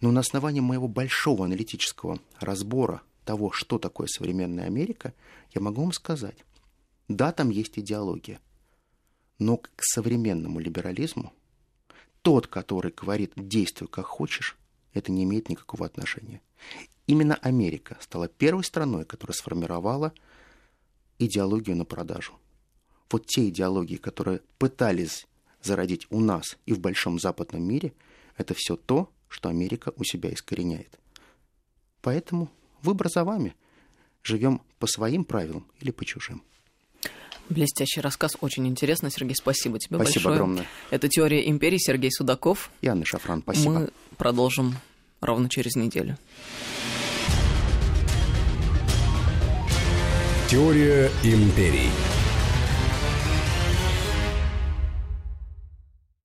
но 0.00 0.10
на 0.10 0.20
основании 0.20 0.60
моего 0.60 0.88
большого 0.88 1.44
аналитического 1.44 2.18
разбора 2.38 3.02
того, 3.24 3.52
что 3.52 3.78
такое 3.78 4.06
современная 4.06 4.66
Америка, 4.66 5.14
я 5.54 5.60
могу 5.60 5.82
вам 5.82 5.92
сказать, 5.92 6.44
да, 7.08 7.32
там 7.32 7.50
есть 7.50 7.78
идеология, 7.78 8.40
но 9.38 9.58
к 9.58 9.70
современному 9.80 10.58
либерализму 10.58 11.32
тот, 12.22 12.46
который 12.46 12.92
говорит 12.92 13.32
«действуй 13.36 13.88
как 13.88 14.06
хочешь», 14.06 14.56
это 14.92 15.12
не 15.12 15.24
имеет 15.24 15.48
никакого 15.48 15.86
отношения. 15.86 16.42
Именно 17.06 17.36
Америка 17.36 17.96
стала 18.00 18.28
первой 18.28 18.64
страной, 18.64 19.04
которая 19.04 19.34
сформировала 19.34 20.12
идеологию 21.18 21.76
на 21.76 21.84
продажу. 21.84 22.34
вот 23.10 23.26
те 23.26 23.48
идеологии, 23.48 23.96
которые 23.96 24.40
пытались 24.58 25.26
зародить 25.62 26.06
у 26.10 26.20
нас 26.20 26.56
и 26.66 26.72
в 26.72 26.78
большом 26.78 27.18
западном 27.18 27.62
мире, 27.62 27.92
это 28.36 28.54
все 28.54 28.76
то, 28.76 29.10
что 29.30 29.48
Америка 29.48 29.94
у 29.96 30.04
себя 30.04 30.30
искореняет. 30.30 30.98
Поэтому 32.02 32.50
выбор 32.82 33.08
за 33.08 33.24
вами. 33.24 33.54
Живем 34.22 34.60
по 34.78 34.86
своим 34.86 35.24
правилам 35.24 35.66
или 35.80 35.90
по 35.90 36.04
чужим. 36.04 36.42
Блестящий 37.48 38.00
рассказ, 38.00 38.36
очень 38.40 38.66
интересно, 38.68 39.10
Сергей, 39.10 39.34
спасибо 39.34 39.78
тебе 39.78 39.96
спасибо 39.96 40.24
большое. 40.26 40.34
огромное. 40.34 40.66
Это 40.90 41.08
«Теория 41.08 41.48
империи», 41.48 41.78
Сергей 41.78 42.12
Судаков. 42.12 42.70
И 42.80 42.86
Анна 42.86 43.04
Шафран, 43.04 43.42
спасибо. 43.42 43.70
Мы 43.70 43.90
продолжим 44.16 44.76
ровно 45.20 45.48
через 45.48 45.74
неделю. 45.74 46.16
Теория 50.48 51.10
империй. 51.24 51.90